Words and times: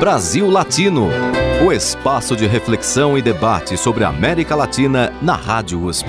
Brasil 0.00 0.48
Latino, 0.48 1.08
o 1.62 1.70
espaço 1.70 2.34
de 2.34 2.46
reflexão 2.46 3.18
e 3.18 3.22
debate 3.22 3.76
sobre 3.76 4.02
a 4.02 4.08
América 4.08 4.56
Latina 4.56 5.10
na 5.20 5.34
Rádio 5.34 5.84
USP. 5.84 6.08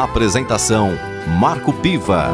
Apresentação 0.00 0.90
Marco 1.40 1.72
Piva. 1.82 2.28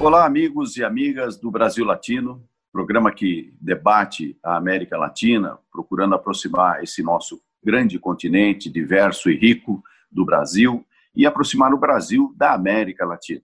Olá, 0.00 0.24
amigos 0.24 0.78
e 0.78 0.82
amigas 0.82 1.36
do 1.36 1.50
Brasil 1.50 1.84
Latino, 1.84 2.42
programa 2.72 3.12
que 3.12 3.52
debate 3.60 4.38
a 4.42 4.56
América 4.56 4.96
Latina, 4.96 5.58
procurando 5.70 6.14
aproximar 6.14 6.82
esse 6.82 7.02
nosso 7.02 7.42
grande 7.62 7.98
continente 7.98 8.70
diverso 8.70 9.28
e 9.28 9.36
rico 9.36 9.84
do 10.10 10.24
Brasil 10.24 10.82
e 11.14 11.26
aproximar 11.26 11.74
o 11.74 11.78
Brasil 11.78 12.34
da 12.38 12.54
América 12.54 13.04
Latina. 13.04 13.42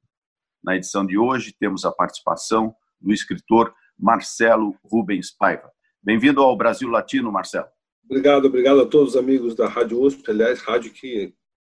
Na 0.66 0.74
edição 0.74 1.06
de 1.06 1.16
hoje, 1.16 1.54
temos 1.56 1.84
a 1.84 1.92
participação 1.92 2.74
do 3.00 3.12
escritor 3.12 3.72
Marcelo 3.96 4.74
Rubens 4.82 5.30
Paiva. 5.30 5.70
Bem-vindo 6.02 6.42
ao 6.42 6.56
Brasil 6.56 6.88
Latino, 6.88 7.30
Marcelo. 7.30 7.68
Obrigado, 8.04 8.46
obrigado 8.46 8.80
a 8.80 8.86
todos 8.86 9.10
os 9.10 9.16
amigos 9.16 9.54
da 9.54 9.68
Rádio 9.68 10.02
USP, 10.02 10.28
aliás, 10.28 10.60
rádio 10.60 10.92
que 10.92 11.32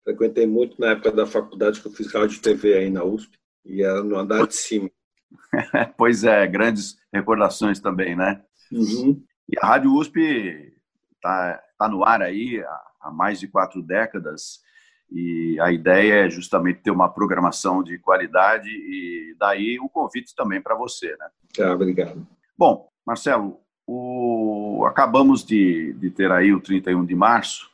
frequentei 0.04 0.46
muito 0.46 0.80
na 0.80 0.90
época 0.92 1.10
da 1.10 1.26
faculdade 1.26 1.80
que 1.80 1.88
eu 1.88 1.90
fiz 1.90 2.12
rádio 2.12 2.36
e 2.36 2.40
TV 2.40 2.74
aí 2.74 2.88
na 2.88 3.02
USP, 3.02 3.36
e 3.64 3.82
era 3.82 4.04
no 4.04 4.16
andar 4.16 4.46
de 4.46 4.54
cima. 4.54 4.88
pois 5.98 6.22
é, 6.22 6.46
grandes 6.46 6.96
recordações 7.12 7.80
também, 7.80 8.14
né? 8.14 8.40
Uhum. 8.70 9.20
E 9.48 9.58
a 9.60 9.66
Rádio 9.66 9.92
USP 9.96 10.72
está 11.12 11.60
tá 11.76 11.88
no 11.88 12.04
ar 12.04 12.22
aí 12.22 12.62
há, 12.62 12.82
há 13.00 13.10
mais 13.10 13.40
de 13.40 13.48
quatro 13.48 13.82
décadas, 13.82 14.60
e 15.10 15.58
a 15.60 15.70
ideia 15.70 16.26
é 16.26 16.30
justamente 16.30 16.80
ter 16.80 16.90
uma 16.90 17.08
programação 17.08 17.82
de 17.82 17.98
qualidade 17.98 18.68
e 18.68 19.34
daí 19.38 19.78
o 19.78 19.88
convite 19.88 20.34
também 20.34 20.60
para 20.60 20.74
você, 20.74 21.16
né? 21.16 21.28
Ah, 21.60 21.72
obrigado. 21.72 22.26
Bom, 22.58 22.88
Marcelo, 23.06 23.60
o... 23.86 24.84
acabamos 24.86 25.44
de, 25.44 25.92
de 25.94 26.10
ter 26.10 26.30
aí 26.32 26.52
o 26.52 26.60
31 26.60 27.04
de 27.04 27.14
março, 27.14 27.70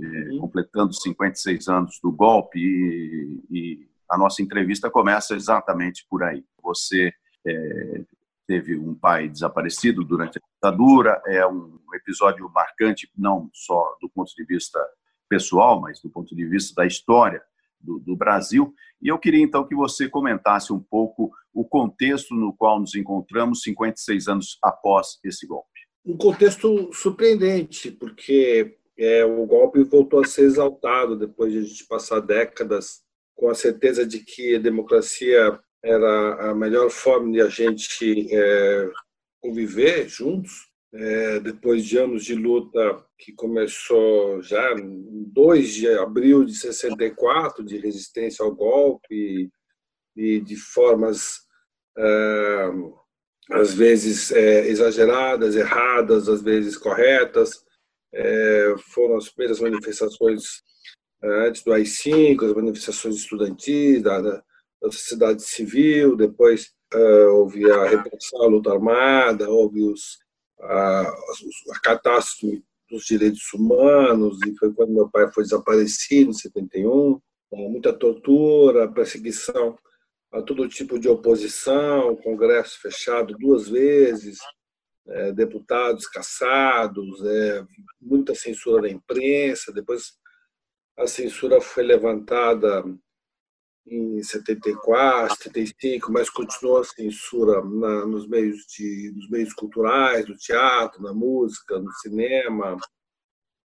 eh, 0.00 0.38
completando 0.38 0.92
56 0.94 1.68
anos 1.68 1.98
do 2.02 2.12
golpe 2.12 2.58
e, 2.58 3.40
e, 3.50 3.86
a 4.08 4.16
nossa 4.16 4.40
entrevista 4.40 4.88
começa 4.88 5.34
exatamente 5.34 6.06
por 6.08 6.22
aí. 6.22 6.44
Você 6.62 7.12
é, 7.44 8.04
teve 8.46 8.78
um 8.78 8.94
pai 8.94 9.28
desaparecido 9.28 10.04
durante 10.04 10.38
a 10.38 10.42
ditadura, 10.54 11.20
é 11.26 11.44
um 11.44 11.76
episódio 11.92 12.48
marcante 12.54 13.10
não 13.18 13.50
só 13.52 13.96
do 14.00 14.08
ponto 14.08 14.32
de 14.32 14.44
vista 14.44 14.78
pessoal, 15.28 15.80
mas 15.80 16.00
do 16.00 16.10
ponto 16.10 16.34
de 16.34 16.46
vista 16.46 16.74
da 16.74 16.86
história 16.86 17.42
do, 17.80 17.98
do, 17.98 18.16
Brasil. 18.16 18.74
E 19.00 19.08
eu 19.08 19.18
queria 19.18 19.42
então 19.42 19.66
que 19.66 19.74
você 19.74 20.08
comentasse 20.08 20.72
um 20.72 20.80
pouco 20.80 21.30
o 21.52 21.64
contexto 21.64 22.34
no 22.34 22.54
qual 22.54 22.80
nos 22.80 22.94
encontramos 22.94 23.62
56 23.62 24.28
anos 24.28 24.58
após 24.62 25.18
esse 25.24 25.46
golpe. 25.46 25.68
Um 26.04 26.16
contexto 26.16 26.90
surpreendente, 26.92 27.90
porque 27.90 28.76
é, 28.98 29.24
o 29.24 29.44
golpe 29.46 29.82
voltou 29.82 30.20
a 30.20 30.26
ser 30.26 30.42
exaltado 30.42 31.18
depois 31.18 31.52
de 31.52 31.58
a 31.58 31.62
gente 31.62 31.86
passar 31.86 32.20
décadas 32.20 33.02
com 33.34 33.50
a 33.50 33.54
certeza 33.54 34.06
de 34.06 34.20
que 34.20 34.56
a 34.56 34.60
democracia 34.60 35.60
era 35.84 36.50
a 36.50 36.54
melhor 36.54 36.90
forma 36.90 37.30
de 37.32 37.40
a 37.40 37.48
gente 37.48 38.34
é, 38.34 38.90
conviver 39.40 40.08
juntos 40.08 40.65
é, 40.98 41.40
depois 41.40 41.84
de 41.84 41.98
anos 41.98 42.24
de 42.24 42.34
luta 42.34 43.04
que 43.18 43.32
começou 43.32 44.40
já 44.42 44.72
em 44.72 45.24
2 45.32 45.74
de 45.74 45.88
abril 45.98 46.44
de 46.44 46.54
64, 46.54 47.64
de 47.64 47.76
resistência 47.76 48.44
ao 48.44 48.54
golpe 48.54 49.50
e 50.16 50.40
de 50.40 50.56
formas 50.56 51.40
é, 51.98 52.70
às 53.52 53.74
vezes 53.74 54.32
é, 54.32 54.68
exageradas, 54.68 55.54
erradas, 55.54 56.28
às 56.28 56.42
vezes 56.42 56.76
corretas. 56.76 57.64
É, 58.14 58.74
foram 58.94 59.18
as 59.18 59.28
primeiras 59.28 59.60
manifestações 59.60 60.62
é, 61.22 61.48
antes 61.48 61.62
do 61.62 61.72
AI-5, 61.72 62.44
as 62.44 62.54
manifestações 62.54 63.16
estudantis, 63.16 64.02
da, 64.02 64.20
da, 64.20 64.42
da 64.82 64.90
sociedade 64.90 65.42
civil, 65.42 66.16
depois 66.16 66.72
é, 66.92 67.26
houve 67.26 67.70
a 67.70 67.84
repressão, 67.84 68.42
a 68.42 68.46
luta 68.46 68.72
armada, 68.72 69.50
houve 69.50 69.82
os 69.82 70.18
a, 70.60 71.02
a 71.02 71.80
catástrofe 71.82 72.64
dos 72.90 73.04
direitos 73.04 73.52
humanos, 73.52 74.38
e 74.46 74.56
foi 74.56 74.72
quando 74.72 74.94
meu 74.94 75.08
pai 75.08 75.30
foi 75.32 75.42
desaparecido, 75.42 76.30
em 76.30 76.34
71, 76.34 77.20
muita 77.52 77.92
tortura, 77.92 78.90
perseguição 78.90 79.76
a 80.32 80.42
todo 80.42 80.68
tipo 80.68 80.98
de 80.98 81.08
oposição, 81.08 82.16
congresso 82.16 82.80
fechado 82.80 83.36
duas 83.38 83.68
vezes, 83.68 84.38
é, 85.08 85.32
deputados 85.32 86.06
caçados, 86.06 87.24
é, 87.24 87.64
muita 88.00 88.34
censura 88.34 88.82
da 88.82 88.88
imprensa, 88.88 89.72
depois 89.72 90.12
a 90.98 91.06
censura 91.06 91.60
foi 91.60 91.82
levantada 91.84 92.84
em 93.86 94.22
74, 94.22 95.36
75, 95.36 96.12
mas 96.12 96.28
continuou 96.28 96.80
a 96.80 96.84
censura 96.84 97.62
na, 97.64 98.04
nos 98.04 98.26
meios 98.26 98.66
de, 98.66 99.12
nos 99.14 99.30
meios 99.30 99.52
culturais, 99.54 100.28
no 100.28 100.36
teatro, 100.36 101.02
na 101.02 101.14
música, 101.14 101.78
no 101.78 101.92
cinema. 101.92 102.76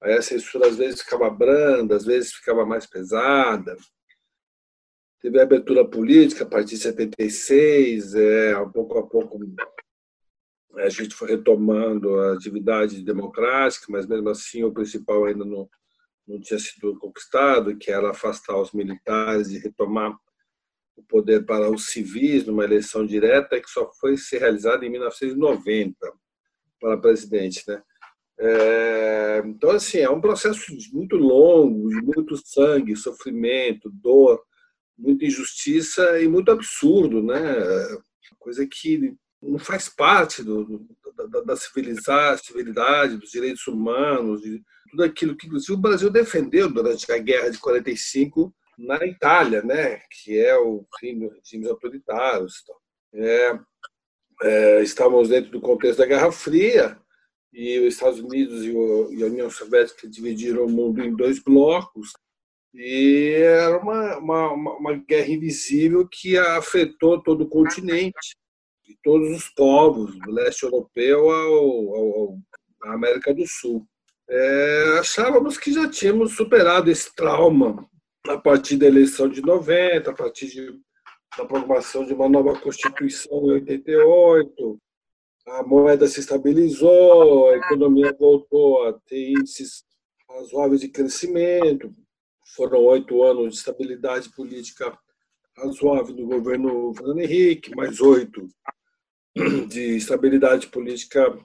Aí 0.03 0.15
a 0.15 0.23
censura 0.23 0.69
às 0.69 0.77
vezes 0.77 1.03
ficava 1.03 1.29
branda, 1.29 1.97
às 1.97 2.05
vezes 2.05 2.33
ficava 2.33 2.65
mais 2.65 2.87
pesada. 2.87 3.77
Teve 5.21 5.39
a 5.41 5.43
abertura 5.43 5.87
política 5.89 6.45
a 6.45 6.49
partir 6.49 6.77
de 6.77 6.83
76, 6.83 8.15
é, 8.15 8.55
pouco 8.73 8.99
a 8.99 9.07
pouco 9.07 9.39
a 10.79 10.89
gente 10.89 11.15
foi 11.15 11.29
retomando 11.29 12.21
a 12.21 12.35
atividade 12.35 13.03
democrática, 13.03 13.87
mas 13.89 14.07
mesmo 14.07 14.29
assim 14.29 14.63
o 14.63 14.73
principal 14.73 15.25
ainda 15.25 15.45
não, 15.45 15.69
não 16.27 16.41
tinha 16.41 16.59
sido 16.59 16.99
conquistado, 16.99 17.77
que 17.77 17.91
era 17.91 18.11
afastar 18.11 18.61
os 18.61 18.73
militares 18.73 19.49
e 19.51 19.59
retomar 19.59 20.17
o 20.97 21.03
poder 21.03 21.45
para 21.45 21.71
os 21.71 21.87
civis 21.87 22.45
numa 22.45 22.65
eleição 22.65 23.07
direta 23.07 23.61
que 23.61 23.69
só 23.69 23.91
foi 24.01 24.17
ser 24.17 24.39
realizada 24.39 24.85
em 24.85 24.91
1990 24.91 25.97
para 26.81 26.97
presidente, 26.97 27.63
né? 27.69 27.83
É, 28.39 29.43
então 29.47 29.71
assim 29.71 29.99
é 29.99 30.11
um 30.11 30.21
processo 30.21 30.61
muito 30.93 31.17
longo, 31.17 31.89
de 31.89 32.03
muito 32.03 32.37
sangue, 32.37 32.95
sofrimento, 32.97 33.91
dor, 33.91 34.43
muita 34.99 35.25
injustiça 35.25 36.21
e 36.21 36.29
muito 36.29 36.51
absurdo, 36.51 37.23
né? 37.23 37.39
Coisa 38.39 38.67
que 38.67 39.17
não 39.43 39.59
faz 39.59 39.89
parte 39.89 40.43
do, 40.43 40.87
da, 41.31 41.41
da 41.41 41.57
civilidade, 41.57 43.17
dos 43.17 43.31
direitos 43.31 43.67
humanos, 43.67 44.43
de, 44.43 44.63
tudo 44.87 45.05
aquilo 45.05 45.37
que, 45.37 45.47
inclusive, 45.47 45.73
o 45.73 45.81
Brasil 45.81 46.11
defendeu 46.11 46.73
durante 46.73 47.11
a 47.11 47.19
Guerra 47.19 47.51
de 47.51 47.59
45 47.59 48.55
na 48.79 49.05
Itália, 49.07 49.63
né, 49.63 50.01
que 50.11 50.39
é 50.39 50.57
o 50.57 50.87
dos 51.19 51.33
regimes 51.35 51.69
autoritários. 51.69 52.63
É, 53.15 53.59
é, 54.43 54.83
estávamos 54.83 55.29
dentro 55.29 55.51
do 55.51 55.61
contexto 55.61 55.99
da 55.99 56.07
Guerra 56.07 56.31
Fria 56.31 56.99
e 57.53 57.79
os 57.79 57.95
Estados 57.95 58.21
Unidos 58.21 58.65
e, 58.65 58.71
o, 58.71 59.13
e 59.13 59.23
a 59.23 59.27
União 59.27 59.49
Soviética 59.49 60.07
dividiram 60.09 60.67
o 60.67 60.71
mundo 60.71 61.03
em 61.03 61.15
dois 61.15 61.39
blocos 61.43 62.13
e 62.75 63.33
era 63.39 63.79
uma, 63.79 64.19
uma, 64.19 64.53
uma 64.53 64.93
guerra 64.95 65.29
invisível 65.29 66.07
que 66.07 66.37
afetou 66.37 67.23
todo 67.23 67.45
o 67.45 67.49
continente 67.49 68.37
e 68.87 68.95
todos 69.03 69.35
os 69.35 69.49
povos, 69.49 70.19
do 70.21 70.31
leste 70.31 70.65
europeu 70.65 71.31
ao, 71.31 71.97
ao, 71.97 72.39
à 72.85 72.93
América 72.93 73.33
do 73.33 73.47
Sul 73.47 73.87
é, 74.29 74.99
achávamos 74.99 75.57
que 75.57 75.73
já 75.73 75.89
tínhamos 75.89 76.35
superado 76.35 76.91
esse 76.91 77.15
trauma 77.15 77.89
a 78.27 78.37
partir 78.37 78.77
da 78.77 78.87
eleição 78.87 79.29
de 79.29 79.41
90, 79.41 80.11
a 80.11 80.15
partir 80.15 80.49
de, 80.49 80.73
da 81.37 81.45
aprovação 81.45 82.05
de 82.05 82.13
uma 82.13 82.29
nova 82.29 82.59
Constituição 82.59 83.47
em 83.47 83.53
88. 83.53 84.79
A 85.47 85.63
moeda 85.63 86.09
se 86.09 86.19
estabilizou, 86.19 87.51
a 87.51 87.57
economia 87.57 88.13
voltou 88.19 88.89
a 88.89 88.95
ter 88.95 89.31
índices 89.31 89.85
razoáveis 90.29 90.81
de 90.81 90.89
crescimento. 90.89 91.95
Foram 92.57 92.85
oito 92.85 93.23
anos 93.23 93.53
de 93.53 93.59
estabilidade 93.59 94.29
política 94.31 94.97
razoável 95.57 96.15
do 96.15 96.27
governo 96.27 96.93
Fernando 96.95 97.21
Henrique, 97.21 97.75
mais 97.77 98.01
oito 98.01 98.49
de 99.69 99.97
estabilidade 99.97 100.67
política 100.67 101.39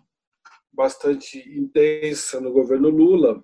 bastante 0.74 1.38
intensa 1.58 2.40
no 2.40 2.52
governo 2.52 2.90
Lula, 2.90 3.44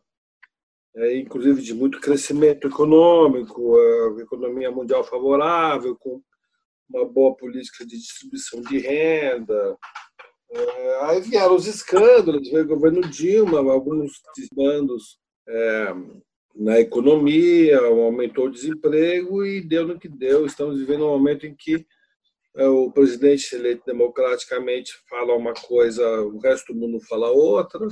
é, 0.95 1.18
inclusive 1.18 1.62
de 1.62 1.74
muito 1.74 2.00
crescimento 2.00 2.68
econômico, 2.68 3.77
a 3.77 4.21
economia 4.21 4.71
mundial 4.71 5.03
favorável, 5.03 5.95
com 5.95 6.21
uma 6.89 7.06
boa 7.06 7.35
política 7.35 7.85
de 7.85 7.97
distribuição 7.97 8.62
de 8.62 8.79
renda. 8.79 9.77
É, 10.50 11.06
aí 11.06 11.21
vieram 11.21 11.56
os 11.56 11.68
escândalos, 11.68 12.50
veio 12.50 12.63
o 12.63 12.68
governo 12.68 13.01
Dilma, 13.01 13.59
alguns 13.59 14.13
desmandos 14.35 15.19
é, 15.47 15.94
na 16.56 16.79
economia, 16.79 17.79
aumentou 17.79 18.45
o 18.45 18.51
desemprego 18.51 19.45
e 19.45 19.62
deu 19.62 19.85
no 19.85 20.00
que 20.00 20.07
deu. 20.07 20.45
Estamos 20.45 20.79
vivendo 20.79 21.06
um 21.06 21.09
momento 21.09 21.45
em 21.45 21.56
que 21.56 21.75
é, 21.75 21.85
o 22.65 22.92
presidente 22.92 23.56
eleito 23.56 23.86
democraticamente 23.86 24.92
fala 25.07 25.36
uma 25.36 25.54
coisa, 25.54 26.21
o 26.21 26.39
resto 26.39 26.74
do 26.74 26.80
mundo 26.80 27.00
fala 27.01 27.30
outra, 27.30 27.88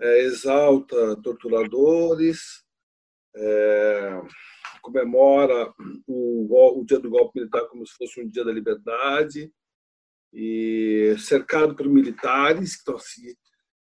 é, 0.00 0.20
exalta 0.22 1.16
torturadores, 1.22 2.40
é, 3.36 4.20
comemora 4.80 5.72
o, 6.06 6.80
o 6.80 6.84
dia 6.84 6.98
do 6.98 7.10
golpe 7.10 7.38
militar 7.38 7.66
como 7.68 7.86
se 7.86 7.94
fosse 7.94 8.20
um 8.20 8.28
dia 8.28 8.44
da 8.44 8.52
liberdade, 8.52 9.52
e 10.32 11.14
cercado 11.18 11.76
por 11.76 11.86
militares 11.86 12.72
que 12.72 12.78
estão 12.78 12.96
assim, 12.96 13.34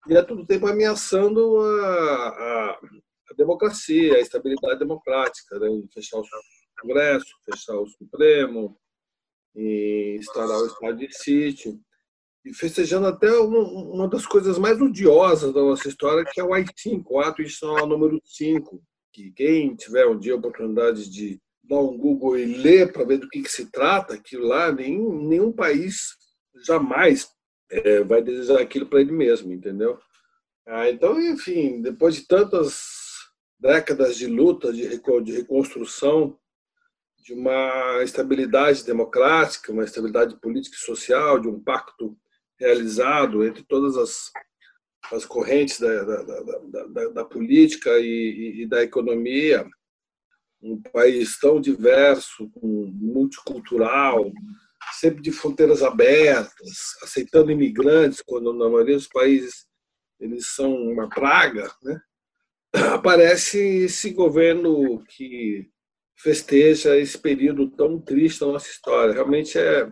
e 0.09 0.17
a 0.17 0.25
todo 0.25 0.47
tempo 0.47 0.67
ameaçando 0.67 1.61
a, 1.61 2.29
a, 2.29 2.71
a 3.31 3.35
democracia, 3.37 4.17
a 4.17 4.21
estabilidade 4.21 4.79
democrática, 4.79 5.59
né? 5.59 5.69
fechar 5.93 6.19
o 6.19 6.25
Congresso, 6.81 7.33
fechar 7.45 7.77
o 7.77 7.87
Supremo, 7.87 8.77
e 9.55 10.17
instaurar 10.19 10.59
o 10.59 10.67
estado 10.67 10.97
de 10.97 11.13
sítio, 11.13 11.81
e 12.45 12.55
festejando 12.55 13.07
até 13.07 13.31
uma, 13.33 14.09
das 14.09 14.27
coisas 14.27 14.59
mais 14.59 14.81
odiosas 14.81 15.53
da 15.53 15.61
nossa 15.61 15.89
história, 15.89 16.25
que 16.25 16.41
é 16.41 16.45
o 16.45 16.55
AI-5, 16.55 17.05
o 17.11 17.21
ato 17.21 17.43
institucional 17.43 17.87
número 17.87 18.21
5, 18.25 18.83
que 19.13 19.31
quem 19.33 19.75
tiver 19.75 20.07
um 20.07 20.19
dia 20.19 20.33
a 20.33 20.37
oportunidade 20.37 21.11
de 21.11 21.41
dar 21.63 21.81
um 21.81 21.97
Google 21.97 22.39
e 22.39 22.47
ler 22.47 22.93
para 22.93 23.05
ver 23.05 23.19
do 23.19 23.29
que, 23.29 23.43
que 23.43 23.51
se 23.51 23.71
trata, 23.71 24.15
aquilo 24.15 24.47
lá, 24.47 24.73
nenhum, 24.73 25.29
nenhum 25.29 25.53
país 25.53 26.17
jamais 26.65 27.29
é, 27.71 28.03
vai 28.03 28.23
desejar 28.23 28.61
aquilo 28.61 28.87
para 28.87 29.01
ele 29.01 29.13
mesmo, 29.13 29.53
entendeu? 29.53 29.99
Ah, 30.67 30.91
então, 30.91 31.21
enfim, 31.21 31.81
depois 31.81 32.15
de 32.15 32.27
tantas 32.27 33.01
décadas 33.59 34.17
de 34.17 34.27
luta, 34.27 34.73
de, 34.73 34.89
de 34.89 35.33
reconstrução, 35.33 36.39
de 37.23 37.35
uma 37.35 38.03
estabilidade 38.03 38.85
democrática, 38.85 39.73
uma 39.73 39.85
estabilidade 39.85 40.37
política 40.41 40.77
e 40.77 40.81
social, 40.85 41.39
de 41.39 41.49
um 41.49 41.61
pacto 41.61 42.17
realizado 42.59 43.45
entre 43.45 43.63
todas 43.63 43.97
as, 43.97 44.31
as 45.13 45.25
correntes 45.25 45.81
da, 45.81 46.05
da, 46.05 46.23
da, 46.23 46.87
da, 46.87 47.09
da 47.09 47.25
política 47.25 47.91
e, 47.99 48.63
e, 48.63 48.67
da 48.67 48.83
economia, 48.83 49.67
um 50.63 50.81
país 50.81 51.39
tão 51.39 51.61
diverso, 51.61 52.51
multicultural, 52.63 54.31
sempre 54.93 55.23
de 55.23 55.33
fronteiras 55.33 55.83
abertas, 55.83 56.97
aceitando 57.03 57.51
imigrantes, 57.51 58.23
quando 58.23 58.53
na 58.53 58.69
maioria 58.69 58.97
dos 58.97 59.09
países 59.09 59.67
eles 60.19 60.49
são 60.49 60.75
uma 60.75 61.09
praga, 61.09 61.73
né? 61.83 62.01
aparece 62.95 63.59
esse 63.59 64.11
governo 64.11 65.03
que 65.07 65.71
festeja 66.23 66.97
esse 66.97 67.19
período 67.19 67.71
tão 67.71 67.99
triste 67.99 68.41
da 68.41 68.47
nossa 68.47 68.69
história. 68.69 69.15
Realmente 69.15 69.59
é, 69.59 69.91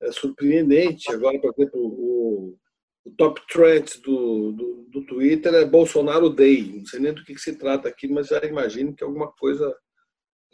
é 0.00 0.12
surpreendente. 0.12 1.12
Agora, 1.12 1.38
por 1.40 1.52
exemplo, 1.56 1.80
o, 1.80 2.58
o 3.04 3.10
top 3.16 3.40
trend 3.48 4.00
do, 4.00 4.52
do, 4.52 4.86
do, 4.88 5.06
Twitter 5.06 5.52
é 5.54 5.64
Bolsonaro 5.64 6.30
Day. 6.30 6.72
Não 6.78 6.86
sei 6.86 7.00
nem 7.00 7.12
do 7.12 7.24
que, 7.24 7.34
que 7.34 7.40
se 7.40 7.56
trata 7.56 7.88
aqui, 7.88 8.06
mas 8.08 8.28
já 8.28 8.40
imagino 8.44 8.94
que 8.94 9.02
é 9.02 9.06
alguma 9.06 9.30
coisa 9.32 9.74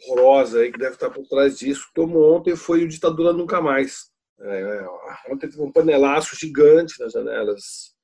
horrorosa 0.08 0.60
aí 0.60 0.72
que 0.72 0.78
deve 0.78 0.94
estar 0.94 1.10
por 1.10 1.26
trás 1.26 1.58
disso. 1.58 1.90
Como 1.94 2.18
ontem 2.34 2.56
foi 2.56 2.84
o 2.84 2.88
Ditadura 2.88 3.32
Nunca 3.32 3.60
Mais. 3.60 4.10
É, 4.38 4.86
ontem 5.30 5.48
teve 5.48 5.62
um 5.62 5.72
panelaço 5.72 6.36
gigante 6.36 6.98
nas 7.00 7.12
janelas 7.12 7.94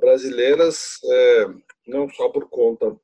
brasileiras, 0.00 0.98
é, 1.04 1.46
não 1.86 2.08
só 2.10 2.28
por 2.28 2.48
conta 2.48 2.96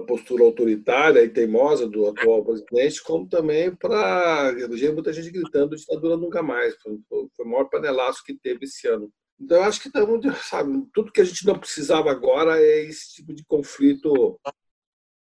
da 0.00 0.06
postura 0.06 0.44
autoritária 0.44 1.22
e 1.22 1.28
teimosa 1.28 1.88
do 1.88 2.06
atual 2.06 2.44
presidente, 2.44 3.02
como 3.02 3.28
também 3.28 3.74
para 3.74 4.54
eleger 4.58 4.92
muita 4.92 5.12
gente 5.12 5.30
gritando 5.30 5.76
ditadura 5.76 6.16
nunca 6.16 6.42
mais. 6.42 6.74
Foi, 6.76 6.98
o 7.38 7.44
maior 7.44 7.64
panelaço 7.64 8.22
que 8.24 8.34
teve 8.34 8.64
esse 8.64 8.86
ano. 8.86 9.10
Então, 9.40 9.58
eu 9.58 9.64
acho 9.64 9.80
que 9.80 9.88
estamos, 9.88 10.24
sabe, 10.48 10.86
tudo 10.94 11.12
que 11.12 11.20
a 11.20 11.24
gente 11.24 11.44
não 11.46 11.58
precisava 11.58 12.10
agora 12.10 12.60
é 12.60 12.84
esse 12.84 13.14
tipo 13.14 13.34
de 13.34 13.44
conflito 13.44 14.40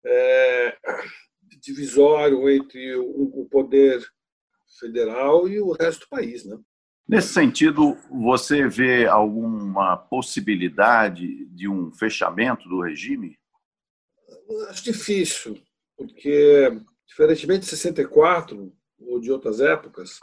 é, 0.04 0.76
divisório 1.60 2.48
entre 2.48 2.96
o, 2.96 3.42
o 3.42 3.48
poder 3.50 4.00
federal 4.78 5.48
e 5.48 5.60
o 5.60 5.72
resto 5.72 6.00
do 6.00 6.08
país, 6.08 6.44
né? 6.44 6.58
Nesse 7.06 7.34
sentido, 7.34 7.98
você 8.10 8.66
vê 8.66 9.06
alguma 9.06 9.94
possibilidade 9.96 11.44
de 11.46 11.68
um 11.68 11.92
fechamento 11.92 12.66
do 12.66 12.80
regime? 12.80 13.36
Acho 14.68 14.84
difícil, 14.84 15.60
porque, 15.96 16.70
diferentemente 17.06 17.60
de 17.60 17.66
64 17.66 18.72
ou 19.00 19.20
de 19.20 19.30
outras 19.30 19.60
épocas, 19.60 20.20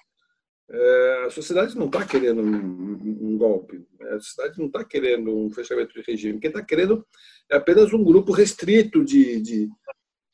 é, 0.69 1.23
a 1.25 1.29
sociedade 1.29 1.77
não 1.77 1.88
está 1.88 2.06
querendo 2.06 2.41
um, 2.41 3.38
golpe, 3.38 3.85
né? 4.00 4.12
a 4.12 4.19
sociedade 4.19 4.57
não 4.57 4.68
está 4.68 4.85
querendo 4.85 5.35
um 5.35 5.51
fechamento 5.51 5.94
de 5.94 6.01
regime. 6.01 6.39
Quem 6.39 6.50
está 6.50 6.63
querendo 6.63 7.06
é 7.50 7.57
apenas 7.57 7.91
um 7.91 8.03
grupo 8.03 8.31
restrito 8.31 9.03
de, 9.03 9.41
de, 9.41 9.69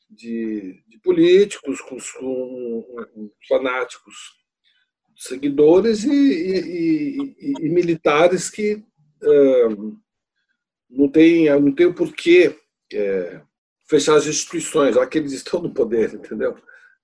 de, 0.08 0.82
de 0.86 0.98
políticos, 1.00 1.80
com, 1.80 1.96
com, 1.98 3.30
fanáticos, 3.48 4.38
seguidores 5.16 6.04
e, 6.04 6.12
e, 6.12 7.36
e, 7.38 7.52
e 7.60 7.68
militares 7.68 8.48
que 8.48 8.74
uh, 9.22 9.98
não 10.88 11.08
têm 11.08 11.50
não 11.60 11.74
tem 11.74 11.86
o 11.86 11.94
porquê 11.94 12.56
é, 12.92 13.42
fechar 13.88 14.16
as 14.16 14.26
instituições, 14.26 14.94
já 14.94 15.06
que 15.06 15.18
eles 15.18 15.32
estão 15.32 15.62
no 15.62 15.72
poder, 15.72 16.14
entendeu? 16.14 16.54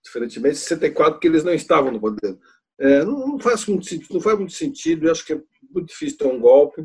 Diferentemente 0.03 0.57
de 0.57 0.61
64, 0.61 1.19
que 1.19 1.27
eles 1.27 1.43
não 1.43 1.55
estavam 1.55 1.91
no 1.91 2.01
poder. 2.01 2.39
É, 2.79 3.05
não, 3.05 3.27
não, 3.27 3.41
faz 3.41 3.67
muito 3.67 3.87
sentido, 3.87 4.15
não 4.15 4.21
faz 4.21 4.39
muito 4.39 4.53
sentido, 4.53 5.07
eu 5.07 5.13
acho 5.13 5.25
que 5.25 5.33
é 5.33 5.41
muito 5.71 5.89
difícil 5.89 6.19
ter 6.19 6.27
um 6.27 6.39
golpe. 6.39 6.85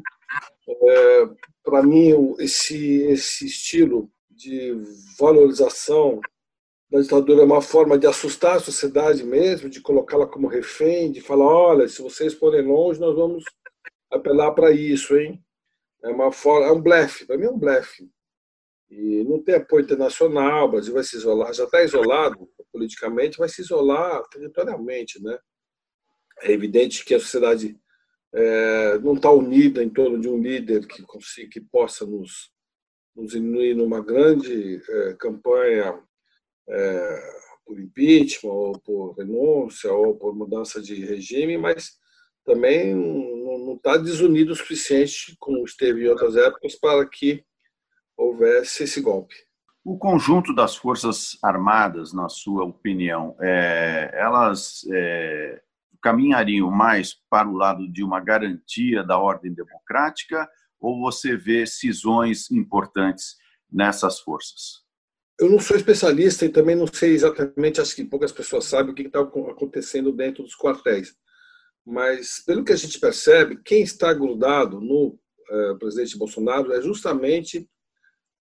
É, 0.67 1.29
Para 1.63 1.83
mim, 1.83 2.35
esse, 2.39 3.01
esse 3.03 3.45
estilo 3.47 4.09
de 4.29 4.73
valorização 5.19 6.21
da 6.89 7.01
ditadura 7.01 7.41
é 7.41 7.45
uma 7.45 7.61
forma 7.61 7.97
de 7.97 8.07
assustar 8.07 8.55
a 8.55 8.59
sociedade 8.59 9.23
mesmo, 9.23 9.69
de 9.69 9.81
colocá-la 9.81 10.25
como 10.25 10.47
refém, 10.47 11.11
de 11.11 11.21
falar, 11.21 11.45
olha, 11.45 11.87
se 11.87 12.01
vocês 12.01 12.33
forem 12.33 12.61
longe, 12.61 12.99
nós 12.99 13.15
vamos 13.15 13.43
apelar 14.09 14.51
para 14.51 14.71
isso, 14.71 15.15
hein? 15.17 15.43
É 16.03 16.09
uma 16.09 16.31
forma, 16.31 16.67
é 16.67 16.71
um 16.71 16.81
blefe, 16.81 17.25
para 17.25 17.37
mim 17.37 17.45
é 17.45 17.51
um 17.51 17.59
blefe 17.59 18.09
e 18.89 19.23
não 19.23 19.41
tem 19.41 19.55
apoio 19.55 19.83
internacional, 19.83 20.67
o 20.67 20.71
Brasil 20.71 20.93
vai 20.93 21.03
se 21.03 21.15
isolar, 21.15 21.53
já 21.53 21.65
está 21.65 21.83
isolado 21.83 22.49
politicamente, 22.71 23.37
vai 23.37 23.47
se 23.47 23.61
isolar 23.61 24.23
territorialmente. 24.29 25.21
Né? 25.21 25.37
É 26.41 26.51
evidente 26.51 27.05
que 27.05 27.13
a 27.13 27.19
sociedade 27.19 27.79
é, 28.33 28.97
não 28.99 29.13
está 29.13 29.31
unida 29.31 29.83
em 29.83 29.89
torno 29.89 30.19
de 30.19 30.27
um 30.27 30.41
líder 30.41 30.87
que, 30.87 31.03
consiga, 31.03 31.49
que 31.49 31.61
possa 31.61 32.05
nos, 32.05 32.51
nos 33.15 33.33
unir 33.33 33.75
numa 33.75 34.01
grande 34.03 34.81
é, 34.89 35.13
campanha 35.15 36.01
é, 36.67 37.33
por 37.65 37.79
impeachment, 37.79 38.51
ou 38.51 38.79
por 38.79 39.11
renúncia, 39.11 39.93
ou 39.93 40.15
por 40.15 40.35
mudança 40.35 40.81
de 40.81 41.05
regime, 41.05 41.57
mas 41.57 41.91
também 42.43 42.95
não 42.95 43.75
está 43.75 43.97
desunido 43.97 44.53
o 44.53 44.55
suficiente, 44.55 45.35
como 45.39 45.63
esteve 45.63 46.03
em 46.03 46.07
outras 46.07 46.35
épocas, 46.35 46.75
para 46.75 47.07
que 47.07 47.43
houvesse 48.19 48.83
esse 48.83 48.99
golpe. 48.99 49.33
O 49.83 49.97
conjunto 49.97 50.53
das 50.53 50.75
Forças 50.75 51.37
Armadas, 51.41 52.13
na 52.13 52.27
sua 52.27 52.65
opinião, 52.65 53.35
é, 53.39 54.11
elas 54.13 54.81
é, 54.91 55.61
caminhariam 56.01 56.69
mais 56.69 57.15
para 57.29 57.47
o 57.47 57.55
lado 57.55 57.89
de 57.89 58.03
uma 58.03 58.19
garantia 58.19 59.03
da 59.03 59.17
ordem 59.17 59.53
democrática 59.53 60.47
ou 60.79 60.99
você 60.99 61.35
vê 61.35 61.65
cisões 61.65 62.51
importantes 62.51 63.37
nessas 63.71 64.19
forças? 64.19 64.83
Eu 65.39 65.49
não 65.49 65.59
sou 65.59 65.77
especialista 65.77 66.45
e 66.45 66.49
também 66.49 66.75
não 66.75 66.87
sei 66.87 67.13
exatamente, 67.13 67.79
acho 67.79 67.95
que 67.95 68.03
poucas 68.03 68.33
pessoas 68.33 68.65
sabem 68.65 68.91
o 68.91 68.95
que 68.95 69.03
está 69.03 69.21
acontecendo 69.21 70.11
dentro 70.11 70.43
dos 70.43 70.55
quartéis. 70.55 71.15
Mas, 71.85 72.43
pelo 72.45 72.63
que 72.65 72.73
a 72.73 72.75
gente 72.75 72.99
percebe, 72.99 73.61
quem 73.63 73.81
está 73.81 74.13
grudado 74.13 74.81
no 74.81 75.17
uh, 75.49 75.79
presidente 75.79 76.17
Bolsonaro 76.17 76.73
é 76.73 76.81
justamente 76.81 77.69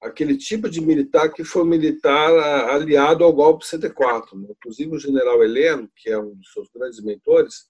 aquele 0.00 0.37
tipo 0.37 0.69
de 0.69 0.81
militar 0.81 1.33
que 1.33 1.45
foi 1.45 1.64
militar 1.64 2.31
aliado 2.71 3.25
ao 3.25 3.33
golpe 3.33 3.67
74. 3.67 4.38
Né? 4.38 4.49
Inclusive 4.50 4.95
o 4.95 4.99
general 4.99 5.43
Heleno, 5.43 5.90
que 5.97 6.11
é 6.11 6.19
um 6.19 6.35
dos 6.35 6.52
seus 6.52 6.69
grandes 6.75 7.02
mentores, 7.02 7.67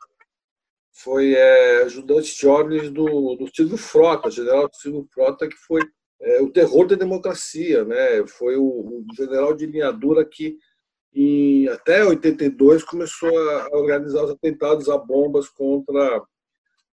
foi 0.93 1.35
é, 1.35 1.83
ajudante 1.83 2.37
de 2.37 2.47
ordens 2.47 2.91
do, 2.91 3.37
do 3.37 3.49
Silvio 3.55 3.77
Frota, 3.77 4.31
general 4.31 4.69
Silvio 4.73 5.09
Frota, 5.13 5.49
que 5.49 5.57
foi 5.57 5.81
é, 6.21 6.43
o 6.43 6.51
terror 6.51 6.87
da 6.87 6.97
democracia. 6.97 7.85
Né? 7.85 8.27
Foi 8.27 8.57
o, 8.57 8.65
o 8.65 9.05
general 9.17 9.55
de 9.55 9.67
linha 9.67 9.93
dura 9.93 10.25
que, 10.25 10.59
em, 11.15 11.69
até 11.69 12.05
82, 12.05 12.85
começou 12.85 13.31
a 13.39 13.69
organizar 13.73 14.25
os 14.25 14.31
atentados 14.31 14.89
a 14.89 14.99
bombas 14.99 15.49
contra 15.49 16.23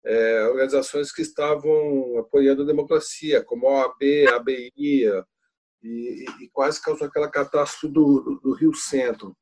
é, 0.05 0.47
organizações 0.47 1.11
que 1.11 1.21
estavam 1.21 2.17
apoiando 2.17 2.63
a 2.63 2.65
democracia, 2.65 3.43
como 3.43 3.67
a 3.67 3.87
OAB, 3.87 4.27
a 4.29 4.35
ABI, 4.35 4.71
e, 4.75 6.25
e, 6.41 6.49
quase 6.51 6.81
causou 6.81 7.07
aquela 7.07 7.29
catástrofe 7.29 7.87
do, 7.87 8.39
do, 8.41 8.53
Rio 8.53 8.73
Centro. 8.73 9.35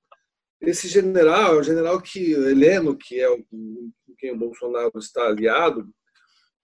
esse 0.60 0.88
general, 0.88 1.58
o 1.58 1.64
general 1.64 2.02
que 2.02 2.34
Heleno, 2.34 2.98
que 2.98 3.22
é 3.22 3.28
com 3.30 3.92
quem 4.18 4.32
o 4.32 4.38
Bolsonaro 4.38 4.92
está 4.98 5.28
aliado, 5.28 5.88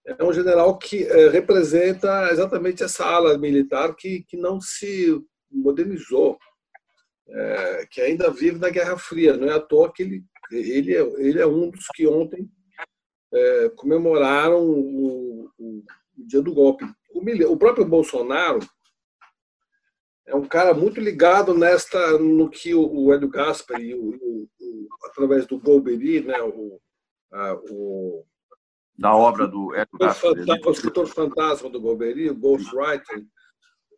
é 0.04 0.24
um 0.24 0.32
general 0.32 0.78
que 0.78 1.04
é, 1.04 1.28
representa 1.28 2.30
exatamente 2.32 2.82
essa 2.82 3.04
ala 3.04 3.36
militar 3.36 3.94
que, 3.94 4.24
que 4.26 4.36
não 4.36 4.60
se 4.60 5.20
modernizou, 5.50 6.38
é, 7.28 7.86
que 7.90 8.00
ainda 8.00 8.30
vive 8.30 8.58
na 8.58 8.70
Guerra 8.70 8.96
Fria. 8.96 9.36
Não 9.36 9.48
é 9.48 9.52
à 9.52 9.60
toa 9.60 9.92
que 9.92 10.02
ele, 10.02 10.24
ele, 10.50 10.96
é, 10.96 11.00
ele 11.20 11.40
é 11.40 11.46
um 11.46 11.70
dos 11.70 11.86
que 11.94 12.06
ontem 12.06 12.48
é, 13.32 13.68
comemoraram 13.70 14.62
o, 14.62 15.50
o, 15.58 15.82
o, 16.16 16.26
dia 16.26 16.40
do 16.40 16.52
golpe. 16.52 16.84
O, 17.12 17.52
o, 17.52 17.56
próprio 17.56 17.84
Bolsonaro 17.84 18.60
é 20.26 20.34
um 20.34 20.46
cara 20.46 20.74
muito 20.74 21.00
ligado 21.00 21.54
nesta 21.54 22.18
no 22.18 22.48
que 22.48 22.74
o, 22.74 23.12
Hélio 23.12 23.28
Gaspari, 23.28 23.94
o, 23.94 24.48
através 25.04 25.46
do 25.46 25.58
Golbery, 25.58 26.20
né, 26.20 26.40
o, 26.42 26.80
a, 27.32 27.60
da 28.98 29.14
obra 29.14 29.46
do 29.46 29.74
Hélio 29.74 29.98
Gaspari. 29.98 30.44
O 30.64 30.70
escritor 30.70 31.06
fantasma 31.06 31.70
do 31.70 31.80
Golbery, 31.80 32.30
o 32.30 32.34
Ghostwriter 32.34 33.24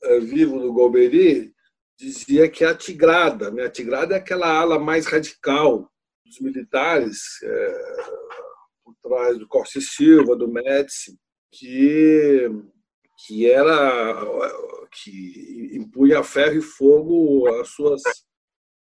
é, 0.03 0.21
vivo 0.21 0.59
do 0.59 0.73
Golbery, 0.73 1.55
dizia 1.99 2.49
que 2.49 2.65
a 2.65 2.75
Tigrada, 2.75 3.51
né? 3.51 3.65
a 3.65 3.71
Tigrada 3.71 4.15
é 4.15 4.19
aquela 4.19 4.49
ala 4.49 4.79
mais 4.79 5.07
radical 5.07 5.91
dos 6.25 6.41
militares, 6.41 7.43
é, 7.43 7.97
por 9.11 9.17
trás 9.17 9.39
do 9.39 9.49
Corsi 9.49 9.81
Silva, 9.81 10.37
do 10.37 10.47
Médici, 10.47 11.19
que, 11.51 12.49
que 13.27 13.51
era 13.51 14.23
que 14.93 15.71
impunha 15.73 16.23
ferro 16.23 16.59
e 16.59 16.63
fogo 16.63 17.49
as 17.61 17.69
suas, 17.71 18.03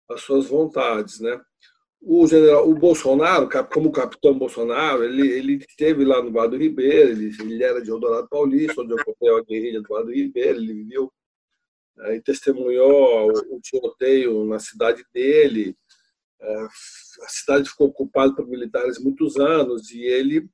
as 0.09 0.21
suas 0.21 0.47
vontades. 0.47 1.21
Né? 1.21 1.39
O, 2.01 2.27
general, 2.27 2.69
o 2.69 2.75
Bolsonaro, 2.75 3.49
como 3.73 3.91
capitão 3.91 4.37
Bolsonaro, 4.37 5.03
ele, 5.03 5.27
ele 5.29 5.53
esteve 5.67 6.03
lá 6.03 6.21
no 6.21 6.31
Vado 6.31 6.57
Ribeiro, 6.57 7.11
ele, 7.11 7.31
ele 7.39 7.63
era 7.63 7.81
de 7.81 7.89
Eldorado 7.89 8.27
Paulista, 8.29 8.81
onde 8.81 8.93
ocorreu 8.93 9.37
a 9.37 9.43
guerrilha 9.43 9.81
do 9.81 9.87
Vado 9.87 10.11
Ribeiro, 10.11 10.59
ele 10.59 10.73
viveu 10.73 11.11
e 12.13 12.21
testemunhou 12.21 13.31
o 13.31 13.59
tiroteio 13.59 14.45
na 14.45 14.59
cidade 14.59 15.03
dele. 15.11 15.75
É, 16.39 16.63
a 16.63 17.29
cidade 17.29 17.69
ficou 17.69 17.87
ocupada 17.87 18.35
por 18.35 18.47
militares 18.47 18.99
muitos 18.99 19.37
anos 19.37 19.89
e 19.91 20.01
ele 20.01 20.47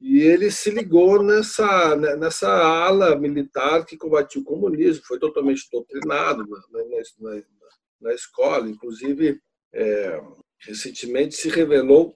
e 0.00 0.20
ele 0.20 0.50
se 0.50 0.68
ligou 0.70 1.22
nessa 1.22 1.96
nessa 1.96 2.48
ala 2.50 3.16
militar 3.16 3.86
que 3.86 3.96
combatiu 3.96 4.42
o 4.42 4.44
comunismo, 4.44 5.04
foi 5.06 5.18
totalmente 5.18 5.68
doutrinado 5.70 6.44
na, 6.46 6.58
na, 6.70 6.84
na, 7.20 7.42
na 8.00 8.12
escola, 8.12 8.68
inclusive 8.68 9.40
é, 9.72 10.20
recentemente 10.66 11.36
se 11.36 11.48
revelou 11.48 12.14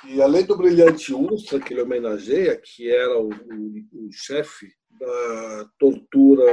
que 0.00 0.20
além 0.20 0.44
do 0.44 0.56
brilhante 0.56 1.14
Ustra 1.14 1.58
que 1.58 1.72
ele 1.72 1.82
homenageia, 1.82 2.60
que 2.62 2.90
era 2.90 3.18
o, 3.18 3.28
o, 3.28 4.06
o 4.06 4.12
chefe 4.12 4.68
da 4.90 5.70
tortura 5.78 6.44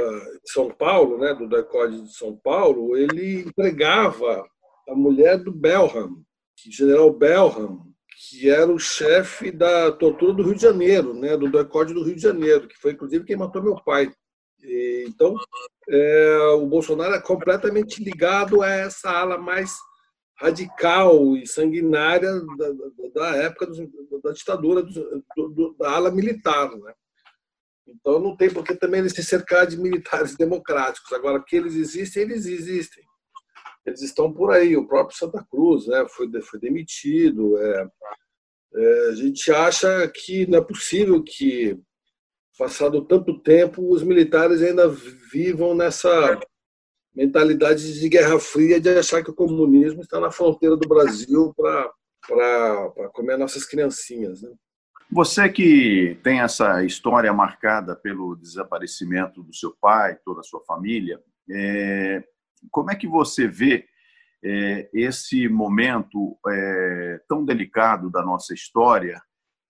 de 0.42 0.50
São 0.50 0.70
Paulo, 0.70 1.18
né, 1.18 1.34
do 1.34 1.48
decode 1.48 2.02
de 2.02 2.14
São 2.14 2.36
Paulo, 2.36 2.96
ele 2.96 3.40
empregava 3.40 4.44
a 4.88 4.94
mulher 4.94 5.38
do 5.38 5.52
Belham, 5.52 6.24
general 6.56 7.12
Belham, 7.12 7.82
que 8.28 8.48
era 8.48 8.70
o 8.72 8.78
chefe 8.78 9.50
da 9.50 9.90
tortura 9.92 10.32
do 10.32 10.42
Rio 10.42 10.54
de 10.54 10.62
Janeiro, 10.62 11.14
né, 11.14 11.36
do 11.36 11.50
decode 11.50 11.92
do 11.92 12.02
Rio 12.02 12.14
de 12.14 12.22
Janeiro, 12.22 12.68
que 12.68 12.76
foi 12.76 12.92
inclusive 12.92 13.24
quem 13.24 13.36
matou 13.36 13.62
meu 13.62 13.76
pai. 13.82 14.12
E, 14.62 15.04
então, 15.08 15.36
é, 15.88 16.38
o 16.56 16.66
Bolsonaro 16.66 17.14
é 17.14 17.20
completamente 17.20 18.02
ligado 18.02 18.62
a 18.62 18.70
essa 18.70 19.10
ala 19.10 19.36
mais 19.36 19.72
radical 20.38 21.36
e 21.36 21.46
sanguinária 21.46 22.32
da, 22.56 22.72
da 23.14 23.36
época 23.36 23.66
do, 23.66 24.20
da 24.22 24.32
ditadura 24.32 24.82
do, 24.82 25.24
do, 25.36 25.76
da 25.78 25.90
ala 25.90 26.10
militar, 26.10 26.70
né? 26.76 26.94
Então 27.86 28.18
não 28.18 28.36
tem 28.36 28.50
porque 28.50 28.74
também 28.74 29.00
eles 29.00 29.12
se 29.12 29.22
cercar 29.22 29.66
de 29.66 29.76
militares 29.76 30.34
democráticos. 30.36 31.12
Agora 31.12 31.42
que 31.46 31.54
eles 31.56 31.74
existem, 31.74 32.22
eles 32.22 32.46
existem. 32.46 33.04
Eles 33.86 34.02
estão 34.02 34.32
por 34.32 34.50
aí. 34.50 34.76
O 34.76 34.86
próprio 34.86 35.16
Santa 35.16 35.44
Cruz, 35.50 35.86
né, 35.86 36.06
foi 36.08 36.28
foi 36.42 36.58
demitido. 36.58 37.58
É, 37.58 37.88
é, 38.76 39.08
a 39.08 39.14
gente 39.14 39.52
acha 39.52 40.08
que 40.08 40.46
não 40.46 40.58
é 40.58 40.62
possível 40.62 41.22
que 41.22 41.78
passado 42.58 43.04
tanto 43.04 43.38
tempo 43.40 43.92
os 43.92 44.02
militares 44.02 44.62
ainda 44.62 44.88
vivam 44.88 45.74
nessa 45.74 46.38
mentalidade 47.14 47.98
de 48.00 48.08
guerra 48.08 48.38
fria 48.40 48.80
de 48.80 48.88
achar 48.90 49.22
que 49.22 49.30
o 49.30 49.34
comunismo 49.34 50.02
está 50.02 50.18
na 50.18 50.30
fronteira 50.30 50.76
do 50.76 50.88
Brasil 50.88 51.54
para 51.56 51.92
comer 53.12 53.36
nossas 53.36 53.64
criancinhas, 53.64 54.42
né? 54.42 54.50
Você 55.12 55.48
que 55.48 56.18
tem 56.24 56.40
essa 56.40 56.82
história 56.82 57.32
marcada 57.32 57.94
pelo 57.94 58.34
desaparecimento 58.34 59.42
do 59.42 59.54
seu 59.54 59.72
pai, 59.80 60.18
toda 60.24 60.40
a 60.40 60.44
sua 60.44 60.60
família, 60.64 61.20
é, 61.48 62.24
como 62.70 62.90
é 62.90 62.96
que 62.96 63.06
você 63.06 63.46
vê 63.46 63.86
é, 64.42 64.90
esse 64.92 65.48
momento 65.48 66.38
é, 66.46 67.20
tão 67.28 67.44
delicado 67.44 68.10
da 68.10 68.22
nossa 68.22 68.52
história 68.52 69.20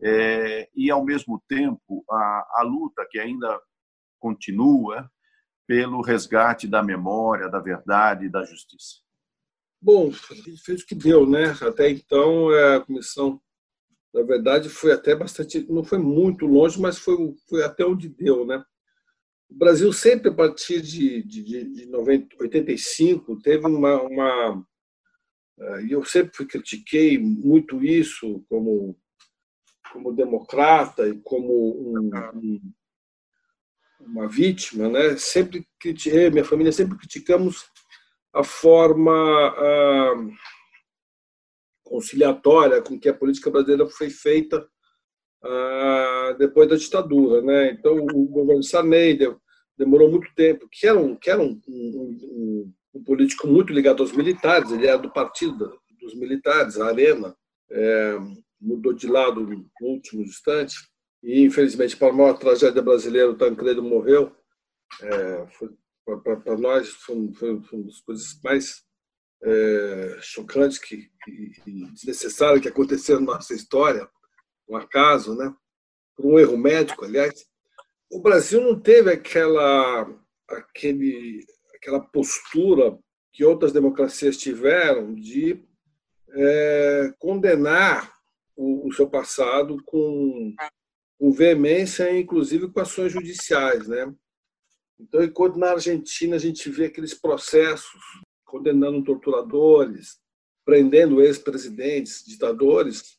é, 0.02 0.68
e, 0.74 0.90
ao 0.90 1.04
mesmo 1.04 1.42
tempo, 1.48 2.04
a, 2.10 2.46
a 2.56 2.62
luta 2.62 3.06
que 3.10 3.18
ainda 3.18 3.60
continua 4.18 5.10
pelo 5.66 6.02
resgate 6.02 6.66
da 6.66 6.82
memória, 6.82 7.48
da 7.48 7.60
verdade 7.60 8.26
e 8.26 8.30
da 8.30 8.44
justiça? 8.44 9.02
Bom, 9.80 10.10
fez 10.12 10.82
o 10.82 10.86
que 10.86 10.94
deu, 10.94 11.28
né? 11.28 11.54
Até 11.62 11.90
então, 11.90 12.48
a 12.50 12.80
comissão 12.80 13.40
na 14.14 14.22
verdade, 14.22 14.68
foi 14.68 14.92
até 14.92 15.16
bastante, 15.16 15.66
não 15.68 15.82
foi 15.82 15.98
muito 15.98 16.46
longe, 16.46 16.80
mas 16.80 16.96
foi, 16.96 17.16
foi 17.48 17.64
até 17.64 17.84
onde 17.84 18.08
deu, 18.08 18.46
né? 18.46 18.64
O 19.54 19.56
Brasil 19.56 19.92
sempre, 19.92 20.30
a 20.30 20.34
partir 20.34 20.82
de, 20.82 21.22
de, 21.22 21.64
de 21.64 21.86
90, 21.86 22.36
85, 22.40 23.40
teve 23.40 23.64
uma, 23.64 24.02
uma 24.02 24.66
eh, 25.60 25.82
e 25.84 25.92
eu 25.92 26.04
sempre 26.04 26.44
critiquei 26.44 27.18
muito 27.18 27.82
isso 27.84 28.44
como 28.48 28.98
como 29.92 30.12
democrata 30.12 31.06
e 31.06 31.20
como 31.20 31.52
um, 31.52 32.10
um, 32.34 32.72
uma 34.00 34.28
vítima, 34.28 34.88
né? 34.88 35.16
Sempre 35.16 35.64
critiquei, 35.78 36.30
minha 36.30 36.44
família 36.44 36.72
sempre 36.72 36.98
criticamos 36.98 37.64
a 38.32 38.42
forma 38.42 39.12
ah, 39.12 40.14
conciliatória 41.84 42.82
com 42.82 42.98
que 42.98 43.08
a 43.08 43.14
política 43.14 43.52
brasileira 43.52 43.86
foi 43.86 44.10
feita 44.10 44.68
ah, 45.44 46.34
depois 46.40 46.68
da 46.68 46.74
ditadura. 46.74 47.40
Né? 47.40 47.70
Então, 47.70 47.96
o 47.98 48.26
governo 48.26 48.64
Sarney 48.64 49.16
demorou 49.76 50.10
muito 50.10 50.32
tempo, 50.34 50.68
que 50.70 50.86
era, 50.86 50.98
um, 50.98 51.16
que 51.16 51.30
era 51.30 51.42
um, 51.42 51.60
um, 51.68 52.72
um, 52.94 53.04
político 53.04 53.46
muito 53.46 53.72
ligado 53.72 54.02
aos 54.02 54.12
militares, 54.12 54.70
ele 54.70 54.86
era 54.86 54.98
do 54.98 55.12
partido 55.12 55.78
dos 56.00 56.14
militares, 56.14 56.78
a 56.78 56.86
Arena, 56.86 57.34
é, 57.70 58.18
mudou 58.60 58.92
de 58.92 59.06
lado 59.06 59.40
no 59.40 59.88
último 59.88 60.22
instante, 60.22 60.74
e 61.22 61.42
infelizmente, 61.42 61.96
para 61.96 62.12
a 62.12 62.16
maior 62.16 62.34
tragédia 62.34 62.82
brasileira, 62.82 63.30
o 63.30 63.36
Tancredo 63.36 63.82
morreu. 63.82 64.30
É, 65.02 65.46
para 66.44 66.56
nós, 66.58 66.88
foi, 66.90 67.32
foi, 67.32 67.50
uma 67.72 67.84
das 67.84 68.00
coisas 68.00 68.38
mais 68.44 68.82
é, 69.42 70.18
chocantes 70.20 70.78
que, 70.78 71.08
e 71.66 71.90
desnecessárias 71.92 72.60
que 72.60 72.68
aconteceram 72.68 73.20
na 73.20 73.34
nossa 73.34 73.54
história, 73.54 74.06
um 74.68 74.76
acaso, 74.76 75.34
né? 75.34 75.54
por 76.14 76.26
um 76.26 76.38
erro 76.38 76.56
médico, 76.56 77.04
aliás, 77.04 77.46
o 78.14 78.20
Brasil 78.20 78.60
não 78.60 78.78
teve 78.78 79.10
aquela, 79.10 80.08
aquele, 80.48 81.44
aquela 81.74 82.00
postura 82.00 82.96
que 83.32 83.44
outras 83.44 83.72
democracias 83.72 84.36
tiveram 84.36 85.12
de 85.16 85.60
é, 86.30 87.12
condenar 87.18 88.14
o, 88.56 88.86
o, 88.86 88.92
seu 88.92 89.10
passado 89.10 89.82
com, 89.84 90.54
com 91.18 91.32
veemência, 91.32 92.16
inclusive 92.16 92.70
com 92.70 92.78
ações 92.78 93.12
judiciais. 93.12 93.88
Né? 93.88 94.14
Então, 95.00 95.24
enquanto 95.24 95.58
na 95.58 95.72
Argentina 95.72 96.36
a 96.36 96.38
gente 96.38 96.70
vê 96.70 96.84
aqueles 96.84 97.14
processos 97.14 98.00
condenando 98.44 99.02
torturadores, 99.02 100.20
prendendo 100.64 101.20
ex-presidentes, 101.20 102.24
ditadores. 102.24 103.18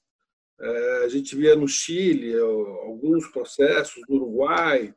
É, 0.60 1.04
a 1.04 1.10
gente 1.10 1.36
via 1.36 1.56
no 1.56 1.68
Chile 1.68 2.34
alguns 2.40 3.28
processos, 3.28 4.02
no 4.08 4.16
Uruguai, 4.16 4.94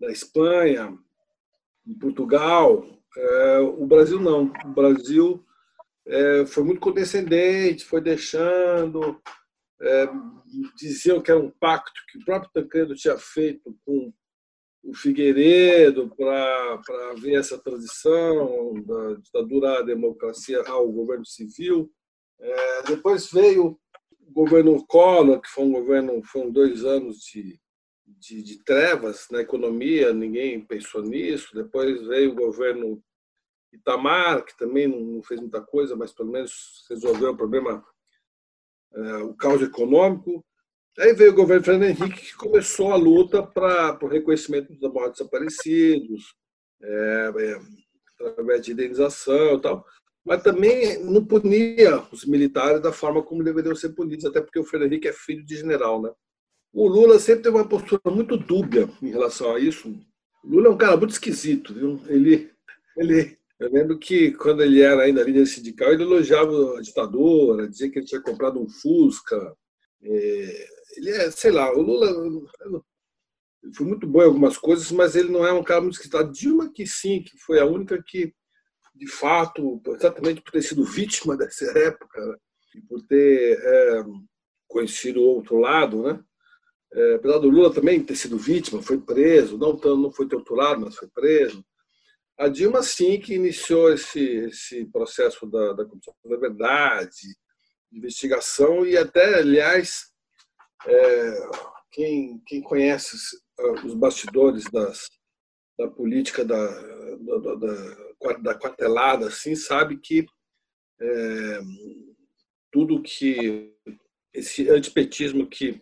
na 0.00 0.10
Espanha, 0.10 0.98
em 1.86 1.94
Portugal. 1.94 2.84
É, 3.16 3.58
o 3.58 3.86
Brasil 3.86 4.20
não. 4.20 4.52
O 4.64 4.68
Brasil 4.68 5.44
é, 6.06 6.46
foi 6.46 6.64
muito 6.64 6.80
condescendente, 6.80 7.84
foi 7.84 8.00
deixando. 8.00 9.20
diziam 10.76 11.20
que 11.20 11.30
era 11.30 11.40
um 11.40 11.50
pacto 11.50 12.00
que 12.10 12.18
o 12.18 12.24
próprio 12.24 12.50
Tancredo 12.52 12.94
tinha 12.94 13.16
feito 13.16 13.76
com 13.84 14.12
o 14.82 14.94
Figueiredo 14.94 16.14
para 16.14 17.14
ver 17.16 17.34
essa 17.36 17.56
transição 17.58 18.74
da 18.84 19.14
ditadura 19.14 19.78
à 19.78 19.82
democracia 19.82 20.62
ao 20.66 20.90
governo 20.90 21.24
civil. 21.24 21.90
Depois 22.86 23.30
veio 23.30 23.80
governo 24.34 24.84
Collor, 24.86 25.40
que 25.40 25.48
foi 25.48 25.64
um 25.64 25.72
governo, 25.72 26.22
foram 26.24 26.50
dois 26.50 26.84
anos 26.84 27.20
de, 27.20 27.58
de, 28.04 28.42
de, 28.42 28.64
trevas 28.64 29.28
na 29.30 29.40
economia, 29.40 30.12
ninguém 30.12 30.60
pensou 30.60 31.02
nisso. 31.02 31.54
Depois 31.54 32.06
veio 32.06 32.32
o 32.32 32.34
governo 32.34 33.02
Itamar, 33.72 34.44
que 34.44 34.56
também 34.56 34.88
não 34.88 35.22
fez 35.22 35.40
muita 35.40 35.60
coisa, 35.62 35.96
mas 35.96 36.12
pelo 36.12 36.30
menos 36.30 36.84
resolveu 36.90 37.30
o 37.30 37.36
problema, 37.36 37.84
é, 38.92 39.16
o 39.18 39.34
caos 39.34 39.62
econômico. 39.62 40.44
Aí 40.98 41.12
veio 41.12 41.32
o 41.32 41.36
governo 41.36 41.64
Fernando 41.64 41.90
Henrique, 41.90 42.26
que 42.26 42.36
começou 42.36 42.92
a 42.92 42.96
luta 42.96 43.42
para 43.42 43.98
o 44.02 44.08
reconhecimento 44.08 44.72
dos 44.72 44.92
mortos 44.92 45.18
desaparecidos, 45.18 46.34
é, 46.82 47.32
é, 47.36 47.60
através 48.26 48.62
de 48.62 48.72
indenização 48.72 49.56
e 49.56 49.60
tal, 49.60 49.84
mas 50.24 50.42
também 50.42 51.02
não 51.04 51.24
punia 51.24 52.02
os 52.10 52.24
militares 52.24 52.80
da 52.80 52.92
forma 52.92 53.22
como 53.22 53.44
deveriam 53.44 53.74
ser 53.74 53.90
punidos, 53.90 54.24
até 54.24 54.40
porque 54.40 54.58
o 54.58 54.82
Henrique 54.82 55.08
é 55.08 55.12
filho 55.12 55.44
de 55.44 55.56
general. 55.56 56.00
Né? 56.00 56.10
O 56.72 56.88
Lula 56.88 57.18
sempre 57.18 57.42
teve 57.42 57.56
uma 57.56 57.68
postura 57.68 58.00
muito 58.06 58.36
dúbia 58.36 58.88
em 59.02 59.10
relação 59.10 59.54
a 59.54 59.58
isso. 59.58 59.88
O 60.42 60.48
Lula 60.48 60.68
é 60.68 60.70
um 60.70 60.78
cara 60.78 60.96
muito 60.96 61.12
esquisito. 61.12 61.74
Viu? 61.74 62.00
Ele, 62.08 62.50
ele, 62.96 63.36
eu 63.60 63.70
lembro 63.70 63.98
que 63.98 64.32
quando 64.32 64.62
ele 64.62 64.80
era 64.80 65.02
ainda 65.02 65.22
líder 65.22 65.46
sindical, 65.46 65.92
ele 65.92 66.02
elogiava 66.02 66.78
a 66.78 66.80
ditadura, 66.80 67.68
dizia 67.68 67.90
que 67.90 67.98
ele 67.98 68.06
tinha 68.06 68.20
comprado 68.20 68.60
um 68.60 68.68
Fusca. 68.68 69.54
É, 70.02 70.66
ele 70.96 71.10
é, 71.10 71.30
sei 71.30 71.50
lá, 71.50 71.70
o 71.70 71.82
Lula 71.82 72.08
foi 73.74 73.86
muito 73.86 74.06
bom 74.06 74.22
em 74.22 74.26
algumas 74.26 74.58
coisas, 74.58 74.90
mas 74.90 75.16
ele 75.16 75.30
não 75.30 75.46
é 75.46 75.52
um 75.52 75.62
cara 75.62 75.80
muito 75.80 75.94
esquisito. 75.94 76.16
A 76.16 76.22
Dilma, 76.22 76.72
que 76.72 76.86
sim, 76.86 77.22
que 77.22 77.36
foi 77.38 77.60
a 77.60 77.66
única 77.66 78.02
que, 78.02 78.34
de 78.94 79.06
fato, 79.10 79.82
exatamente 79.88 80.40
por 80.40 80.52
ter 80.52 80.62
sido 80.62 80.84
vítima 80.84 81.36
dessa 81.38 81.66
época 81.78 82.24
né, 82.24 82.36
e 82.76 82.80
por 82.82 83.02
ter 83.02 83.58
é, 83.60 84.04
conhecido 84.68 85.20
o 85.20 85.26
outro 85.26 85.58
lado, 85.58 86.02
né? 86.02 86.22
É, 86.92 87.14
apesar 87.16 87.38
do 87.38 87.48
Lula 87.48 87.74
também 87.74 88.04
ter 88.04 88.14
sido 88.14 88.38
vítima, 88.38 88.80
foi 88.80 89.00
preso, 89.00 89.58
não, 89.58 89.72
não 89.96 90.12
foi 90.12 90.28
torturado, 90.28 90.80
mas 90.82 90.94
foi 90.94 91.08
preso. 91.08 91.64
A 92.38 92.48
Dilma, 92.48 92.82
sim, 92.82 93.18
que 93.18 93.34
iniciou 93.34 93.92
esse, 93.92 94.20
esse 94.20 94.84
processo 94.86 95.44
da, 95.46 95.72
da 95.72 95.84
Comissão 95.84 96.14
da 96.24 96.36
Verdade, 96.36 97.36
investigação, 97.92 98.86
e 98.86 98.96
até, 98.96 99.38
aliás, 99.38 100.06
é, 100.86 101.48
quem, 101.90 102.40
quem 102.46 102.60
conhece 102.62 103.16
os 103.84 103.94
bastidores 103.94 104.64
das, 104.70 105.08
da 105.78 105.88
política 105.88 106.44
da, 106.44 106.66
da, 107.16 107.54
da, 107.54 108.03
da 108.40 108.54
quartelada 108.54 109.28
assim, 109.28 109.54
sabe 109.54 109.98
que 109.98 110.26
é, 111.00 111.60
tudo 112.72 113.02
que 113.02 113.72
esse 114.32 114.68
antipetismo 114.68 115.46
que 115.46 115.80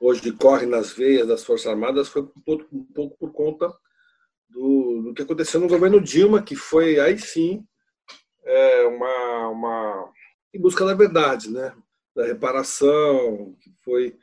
hoje 0.00 0.32
corre 0.32 0.66
nas 0.66 0.92
veias 0.92 1.28
das 1.28 1.44
Forças 1.44 1.66
Armadas 1.66 2.08
foi 2.08 2.22
um 2.22 2.40
pouco, 2.44 2.66
um 2.72 2.84
pouco 2.84 3.16
por 3.18 3.32
conta 3.32 3.72
do, 4.48 5.02
do, 5.02 5.14
que 5.14 5.22
aconteceu 5.22 5.60
no 5.60 5.68
governo 5.68 6.00
Dilma, 6.00 6.42
que 6.42 6.56
foi 6.56 6.98
aí 6.98 7.18
sim 7.18 7.64
é, 8.44 8.82
uma, 8.86 9.48
uma 9.48 10.12
em 10.52 10.60
busca 10.60 10.84
da 10.84 10.94
verdade, 10.94 11.50
né? 11.50 11.74
da 12.14 12.26
reparação, 12.26 13.56
que 13.60 13.72
foi 13.82 14.16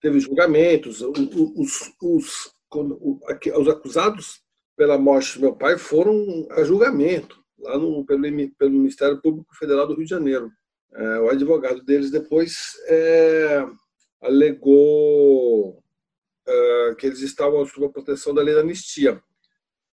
teve 0.00 0.18
julgamentos. 0.18 1.02
Os, 1.02 1.18
os, 1.56 1.92
os, 2.00 2.54
os 2.72 3.68
acusados 3.68 4.42
pela 4.76 4.98
morte 4.98 5.34
do 5.34 5.42
meu 5.42 5.54
pai 5.54 5.78
foram 5.78 6.46
a 6.50 6.64
julgamento 6.64 7.42
lá 7.58 7.78
no, 7.78 8.04
pelo, 8.04 8.22
pelo 8.58 8.70
Ministério 8.70 9.20
Público 9.20 9.54
Federal 9.56 9.86
do 9.86 9.94
Rio 9.94 10.04
de 10.04 10.10
Janeiro. 10.10 10.50
É, 10.92 11.18
o 11.20 11.28
advogado 11.28 11.82
deles 11.84 12.10
depois 12.10 12.72
é, 12.86 13.66
alegou 14.20 15.82
é, 16.46 16.94
que 16.98 17.06
eles 17.06 17.20
estavam 17.20 17.64
sob 17.66 17.86
a 17.86 17.90
proteção 17.90 18.34
da 18.34 18.42
lei 18.42 18.54
da 18.54 18.60
anistia, 18.60 19.20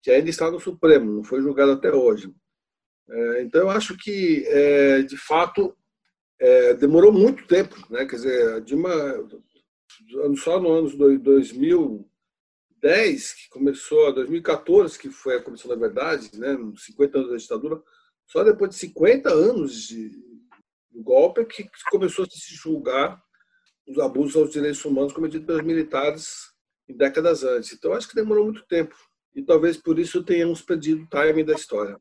que 0.02 0.10
ainda 0.10 0.28
está 0.28 0.50
no 0.50 0.60
Supremo, 0.60 1.12
não 1.12 1.24
foi 1.24 1.40
julgado 1.40 1.72
até 1.72 1.92
hoje. 1.92 2.34
É, 3.08 3.42
então, 3.42 3.62
eu 3.62 3.70
acho 3.70 3.96
que, 3.96 4.44
é, 4.46 5.02
de 5.02 5.16
fato, 5.16 5.76
é, 6.38 6.74
demorou 6.74 7.12
muito 7.12 7.46
tempo. 7.46 7.76
Né? 7.90 8.06
Quer 8.06 8.16
dizer, 8.16 8.60
Dilma 8.62 8.90
só 10.36 10.60
no 10.60 10.70
ano 10.70 10.88
2010, 12.80 13.32
que 13.34 13.48
começou, 13.50 14.12
2014, 14.14 14.98
que 14.98 15.10
foi 15.10 15.36
a 15.36 15.42
Comissão 15.42 15.68
da 15.68 15.76
Verdade, 15.76 16.30
né, 16.38 16.56
50 16.76 17.18
anos 17.18 17.30
da 17.30 17.36
ditadura, 17.36 17.82
só 18.26 18.42
depois 18.42 18.70
de 18.70 18.76
50 18.76 19.30
anos 19.30 19.88
de, 19.88 20.10
do 20.90 21.02
golpe 21.02 21.44
que 21.44 21.68
começou 21.90 22.24
a 22.24 22.28
se 22.28 22.54
julgar 22.54 23.20
os 23.86 23.98
abusos 23.98 24.36
aos 24.36 24.50
direitos 24.50 24.84
humanos 24.84 25.12
cometidos 25.12 25.46
pelos 25.46 25.62
militares 25.62 26.50
em 26.88 26.96
décadas 26.96 27.44
antes. 27.44 27.72
Então, 27.72 27.92
acho 27.92 28.08
que 28.08 28.14
demorou 28.14 28.44
muito 28.44 28.64
tempo. 28.66 28.94
E 29.34 29.42
talvez 29.42 29.76
por 29.76 29.98
isso 29.98 30.24
tenhamos 30.24 30.62
perdido 30.62 31.04
o 31.04 31.08
timing 31.08 31.44
da 31.44 31.54
história. 31.54 32.00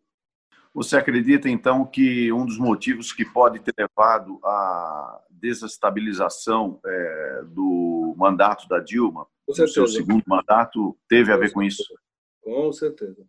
Você 0.74 0.96
acredita, 0.96 1.50
então, 1.50 1.86
que 1.86 2.32
um 2.32 2.46
dos 2.46 2.58
motivos 2.58 3.12
que 3.12 3.26
pode 3.26 3.60
ter 3.60 3.74
levado 3.78 4.40
à 4.44 5.20
desestabilização 5.30 6.80
é, 6.86 7.44
do 7.48 8.14
mandato 8.18 8.68
da 8.68 8.80
Dilma, 8.80 9.28
o 9.50 9.68
seu 9.68 9.88
segundo 9.88 10.24
mandato, 10.28 10.98
teve 11.08 11.32
a 11.32 11.38
ver 11.38 11.52
com 11.52 11.62
isso? 11.62 11.84
Com 12.42 12.72
certeza. 12.72 13.26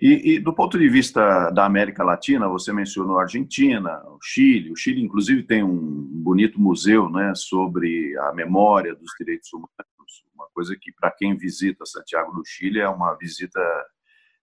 E, 0.00 0.34
e, 0.34 0.38
do 0.40 0.52
ponto 0.52 0.76
de 0.76 0.88
vista 0.88 1.48
da 1.50 1.64
América 1.64 2.02
Latina, 2.02 2.48
você 2.48 2.72
mencionou 2.72 3.18
a 3.18 3.22
Argentina, 3.22 4.02
o 4.08 4.18
Chile. 4.20 4.72
O 4.72 4.76
Chile, 4.76 5.00
inclusive, 5.00 5.44
tem 5.44 5.62
um 5.62 5.78
bonito 6.24 6.60
museu 6.60 7.08
né, 7.08 7.32
sobre 7.36 8.18
a 8.18 8.32
memória 8.32 8.96
dos 8.96 9.12
direitos 9.16 9.52
humanos, 9.52 10.24
uma 10.34 10.48
coisa 10.52 10.76
que, 10.80 10.90
para 10.92 11.12
quem 11.12 11.36
visita 11.36 11.86
Santiago 11.86 12.32
do 12.32 12.42
Chile, 12.44 12.80
é 12.80 12.88
uma 12.88 13.14
visita 13.14 13.60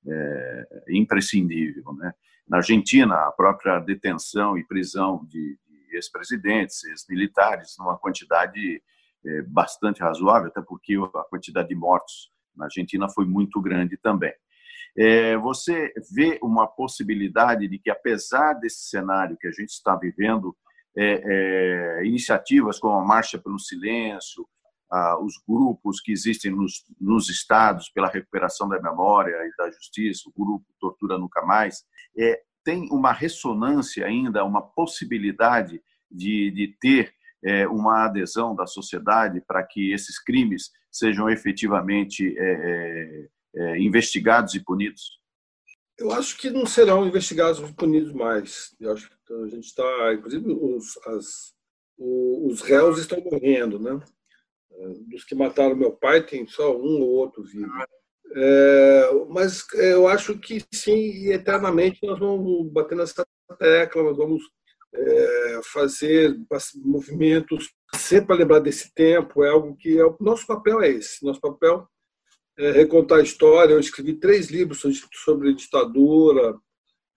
é, 0.08 0.68
imprescindível. 0.92 1.92
Né? 1.98 2.14
Na 2.48 2.58
Argentina, 2.58 3.16
a 3.16 3.32
própria 3.32 3.80
detenção 3.80 4.58
e 4.58 4.66
prisão 4.66 5.26
de, 5.28 5.60
de 5.68 5.96
ex-presidentes, 5.98 6.86
ex-militares, 6.86 7.76
numa 7.78 7.98
quantidade 7.98 8.82
é, 9.26 9.42
bastante 9.44 10.02
razoável, 10.02 10.50
até 10.50 10.62
porque 10.62 10.96
a 10.96 11.24
quantidade 11.24 11.70
de 11.70 11.76
mortos 11.76 12.32
na 12.56 12.66
Argentina 12.66 13.08
foi 13.10 13.26
muito 13.26 13.62
grande 13.62 13.98
também. 13.98 14.34
É, 14.98 15.38
você 15.38 15.94
vê 16.12 16.40
uma 16.42 16.68
possibilidade 16.68 17.68
de 17.68 17.78
que, 17.80 17.90
apesar 17.90 18.54
desse 18.54 18.90
cenário 18.90 19.38
que 19.38 19.48
a 19.48 19.52
gente 19.52 19.70
está 19.70 19.96
vivendo, 19.96 20.56
é, 20.98 21.22
é, 21.24 22.06
iniciativas 22.06 22.80
como 22.80 22.98
a 22.98 23.06
Marcha 23.06 23.38
pelo 23.38 23.60
Silêncio, 23.60 24.48
os 25.22 25.36
grupos 25.48 26.02
que 26.02 26.12
existem 26.12 26.50
nos, 26.52 26.84
nos, 27.00 27.30
estados 27.30 27.90
pela 27.90 28.10
recuperação 28.10 28.68
da 28.68 28.82
memória 28.82 29.36
e 29.36 29.56
da 29.56 29.70
justiça, 29.70 30.24
o 30.28 30.34
grupo 30.36 30.66
Tortura 30.80 31.16
Nunca 31.16 31.44
Mais, 31.44 31.84
é, 32.18 32.42
tem 32.64 32.90
uma 32.92 33.12
ressonância 33.12 34.06
ainda, 34.08 34.44
uma 34.44 34.64
possibilidade 34.64 35.80
de, 36.10 36.50
de 36.52 36.76
ter 36.82 37.14
é, 37.44 37.68
uma 37.68 38.06
adesão 38.06 38.56
da 38.56 38.66
sociedade 38.66 39.42
para 39.48 39.64
que 39.64 39.92
esses 39.92 40.22
crimes 40.22 40.72
sejam 40.92 41.30
efetivamente 41.30 42.36
é, 42.38 42.52
é, 42.52 43.28
é, 43.56 43.80
investigados 43.80 44.54
e 44.56 44.64
punidos? 44.64 45.20
Eu 45.98 46.12
acho 46.12 46.38
que 46.38 46.50
não 46.50 46.66
serão 46.66 47.06
investigados 47.06 47.60
e 47.60 47.74
punidos 47.74 48.14
mais. 48.14 48.76
Eu 48.80 48.94
acho 48.94 49.10
que 49.10 49.34
a 49.34 49.48
gente 49.48 49.66
está, 49.66 50.14
inclusive, 50.14 50.52
os, 50.52 50.98
as, 51.08 51.54
os 51.98 52.62
réus 52.62 53.00
estão 53.00 53.22
morrendo, 53.22 53.80
né? 53.80 54.00
Dos 55.10 55.26
que 55.26 55.36
mataram 55.36 55.76
meu 55.76 55.92
pai, 55.92 56.26
tem 56.26 56.48
só 56.48 56.74
um 56.74 57.02
ou 57.02 57.10
outro 57.10 57.44
vivo. 57.44 57.70
É, 58.36 59.10
mas 59.30 59.66
eu 59.74 60.08
acho 60.08 60.38
que 60.38 60.64
sim, 60.74 61.32
eternamente 61.32 62.00
nós 62.04 62.20
vamos 62.20 62.72
bater 62.72 62.96
nessa 62.96 63.26
tecla, 63.58 64.04
nós 64.04 64.18
vamos 64.18 64.44
é, 64.94 65.62
fazer 65.72 66.38
movimentos 66.84 67.72
sempre 67.96 68.28
para 68.28 68.36
lembrar 68.38 68.60
desse 68.60 68.94
tempo. 68.94 69.44
É 69.44 69.50
algo 69.50 69.76
que 69.76 69.98
é, 69.98 70.06
o 70.06 70.18
nosso 70.20 70.46
papel 70.46 70.82
é 70.82 70.90
esse. 70.90 71.24
Nosso 71.24 71.40
papel 71.40 71.88
é 72.58 72.72
recontar 72.72 73.20
a 73.20 73.24
história. 73.24 73.74
Eu 73.74 73.80
escrevi 73.80 74.16
três 74.16 74.50
livros 74.50 74.84
sobre 75.14 75.54
ditadura. 75.54 76.56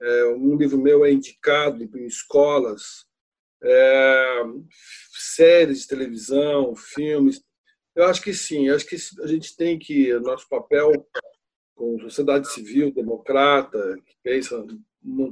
É, 0.01 0.25
um 0.35 0.57
livro 0.57 0.79
meu 0.79 1.05
é 1.05 1.13
indicado 1.13 1.83
em 1.83 2.07
escolas, 2.07 3.07
é, 3.63 4.43
séries 5.37 5.83
de 5.83 5.89
televisão, 5.89 6.75
filmes. 6.75 7.41
Eu 7.95 8.07
acho 8.07 8.23
que 8.23 8.33
sim, 8.33 8.69
acho 8.69 8.87
que 8.87 8.97
a 9.23 9.27
gente 9.27 9.55
tem 9.55 9.79
que, 9.79 10.13
nosso 10.21 10.49
papel 10.49 10.91
como 11.75 12.01
sociedade 12.01 12.49
civil, 12.53 12.93
democrata, 12.93 13.97
que 14.07 14.15
pensa, 14.23 14.65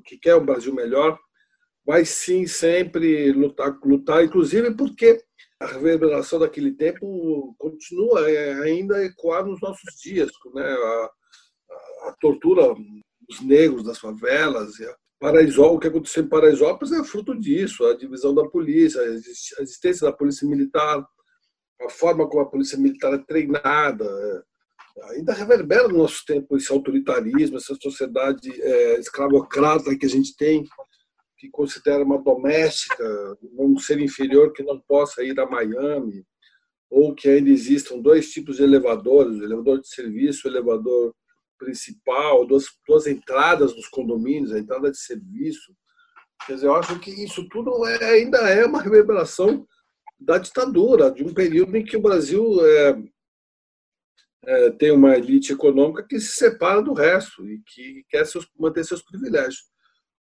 que 0.05 0.19
quer 0.19 0.37
um 0.37 0.45
Brasil 0.45 0.75
melhor, 0.75 1.19
vai 1.91 2.05
sim 2.05 2.47
sempre 2.47 3.33
lutar, 3.33 3.77
lutar, 3.85 4.25
inclusive 4.25 4.73
porque 4.77 5.21
a 5.59 5.67
reverberação 5.67 6.39
daquele 6.39 6.71
tempo 6.71 7.53
continua 7.59 8.25
ainda 8.63 8.99
a 8.99 9.05
ecoar 9.05 9.45
nos 9.45 9.61
nossos 9.61 10.01
dias, 10.01 10.31
né? 10.55 10.63
a, 10.63 11.11
a, 12.07 12.09
a 12.11 12.17
tortura 12.21 12.77
dos 13.29 13.41
negros 13.41 13.83
das 13.83 13.99
favelas, 13.99 14.75
Paraisópolis, 15.19 15.77
o 15.77 15.79
que 15.81 15.89
aconteceu 15.89 16.23
em 16.23 16.29
Paraisópolis 16.29 16.93
é 16.93 17.03
fruto 17.03 17.37
disso, 17.37 17.85
a 17.85 17.97
divisão 17.97 18.33
da 18.33 18.49
polícia, 18.49 19.01
a 19.03 19.63
existência 19.63 20.07
da 20.07 20.13
polícia 20.13 20.47
militar, 20.47 21.05
a 21.83 21.91
forma 21.91 22.29
como 22.29 22.43
a 22.43 22.49
polícia 22.49 22.79
militar 22.79 23.15
é 23.15 23.19
treinada, 23.19 24.05
é, 24.05 25.17
ainda 25.17 25.33
reverbera 25.33 25.89
no 25.89 25.99
nosso 25.99 26.25
tempo 26.25 26.57
esse 26.57 26.71
autoritarismo, 26.73 27.57
essa 27.57 27.75
sociedade 27.75 28.49
é, 28.63 29.01
escravocrata 29.01 29.99
que 29.99 30.07
a 30.07 30.09
gente 30.09 30.37
tem, 30.37 30.65
que 31.41 31.49
considera 31.49 32.05
uma 32.05 32.23
doméstica 32.23 33.03
um 33.59 33.79
ser 33.79 33.99
inferior 33.99 34.53
que 34.53 34.63
não 34.63 34.79
possa 34.79 35.25
ir 35.25 35.41
a 35.41 35.47
Miami, 35.47 36.23
ou 36.91 37.15
que 37.15 37.31
ainda 37.31 37.49
existam 37.49 37.99
dois 37.99 38.31
tipos 38.31 38.57
de 38.57 38.63
elevadores, 38.63 39.41
elevador 39.41 39.81
de 39.81 39.89
serviço, 39.89 40.47
elevador 40.47 41.15
principal, 41.59 42.47
duas, 42.47 42.67
duas 42.87 43.07
entradas 43.07 43.75
dos 43.75 43.89
condomínios, 43.89 44.53
a 44.53 44.59
entrada 44.59 44.91
de 44.91 44.99
serviço. 44.99 45.75
Quer 46.47 46.55
dizer, 46.55 46.67
eu 46.67 46.75
acho 46.75 46.99
que 47.01 47.11
isso 47.11 47.49
tudo 47.49 47.87
é, 47.87 48.05
ainda 48.05 48.39
é 48.51 48.67
uma 48.67 48.83
reverberação 48.83 49.67
da 50.19 50.37
ditadura, 50.37 51.11
de 51.11 51.25
um 51.25 51.33
período 51.33 51.75
em 51.75 51.85
que 51.85 51.97
o 51.97 52.03
Brasil 52.03 52.45
é, 52.67 53.03
é, 54.45 54.71
tem 54.73 54.91
uma 54.91 55.17
elite 55.17 55.55
econômica 55.55 56.07
que 56.07 56.21
se 56.21 56.37
separa 56.37 56.83
do 56.83 56.93
resto 56.93 57.49
e 57.49 57.63
que 57.65 58.05
quer 58.11 58.27
seus, 58.27 58.47
manter 58.59 58.85
seus 58.85 59.03
privilégios. 59.03 59.70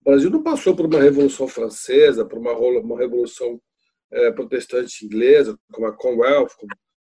O 0.03 0.11
Brasil 0.11 0.29
não 0.29 0.43
passou 0.43 0.75
por 0.75 0.85
uma 0.85 0.99
revolução 0.99 1.47
francesa, 1.47 2.25
por 2.25 2.37
uma, 2.37 2.51
uma 2.51 2.97
revolução 2.97 3.59
é, 4.11 4.31
protestante 4.31 5.05
inglesa, 5.05 5.57
como 5.71 5.87
a 5.87 5.93
Commonwealth. 5.93 6.51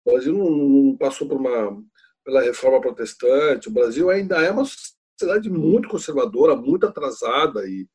O 0.05 0.11
Brasil 0.11 0.33
não, 0.37 0.51
não 0.51 0.97
passou 0.97 1.29
por 1.29 1.37
uma 1.37 1.81
pela 2.25 2.43
reforma 2.43 2.81
protestante. 2.81 3.69
O 3.69 3.73
Brasil 3.73 4.11
ainda 4.11 4.43
é 4.43 4.51
uma 4.51 4.65
sociedade 4.65 5.49
muito 5.49 5.89
conservadora, 5.89 6.57
muito 6.57 6.87
atrasada 6.87 7.67
e, 7.67 7.87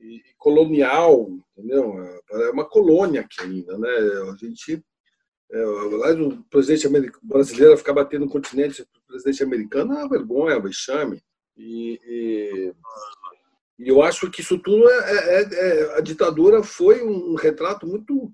e, 0.00 0.22
colonial, 0.38 1.28
entendeu? 1.56 1.94
É 2.30 2.50
uma 2.50 2.64
colônia 2.64 3.20
aqui 3.20 3.42
ainda, 3.42 3.78
né? 3.78 3.90
A 4.32 4.36
gente 4.36 4.82
é, 5.50 5.64
lá 5.64 6.12
o 6.12 6.42
presidente 6.44 6.88
brasileiro 7.22 7.76
ficar 7.76 7.92
batendo 7.92 8.24
no 8.24 8.30
continente, 8.30 8.82
o 8.82 8.86
presidente 9.06 9.42
americano 9.42 9.92
é 9.92 9.96
uma 9.98 10.08
vergonha, 10.08 10.54
é 10.54 10.58
um 10.58 10.62
vexame. 10.62 11.22
E, 11.56 11.98
e, 12.04 12.72
e 13.78 13.88
eu 13.88 14.02
acho 14.02 14.30
que 14.30 14.40
isso 14.40 14.58
tudo 14.58 14.88
é, 14.90 15.40
é, 15.40 15.42
é, 15.42 15.98
a 15.98 16.00
ditadura 16.00 16.62
foi 16.62 17.02
um 17.02 17.34
retrato 17.34 17.86
muito 17.86 18.32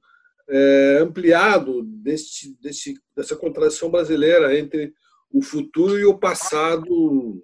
é, 0.48 0.98
ampliado 1.00 1.82
deste, 1.82 2.56
deste, 2.60 2.94
dessa 3.14 3.36
contradição 3.36 3.90
brasileira 3.90 4.58
entre 4.58 4.94
o 5.30 5.42
futuro 5.42 5.98
e 5.98 6.04
o 6.04 6.18
passado 6.18 7.42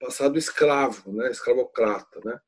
passado 0.00 0.36
escravo, 0.36 1.12
né, 1.12 1.30
escravocrata, 1.30 2.20
né? 2.24 2.40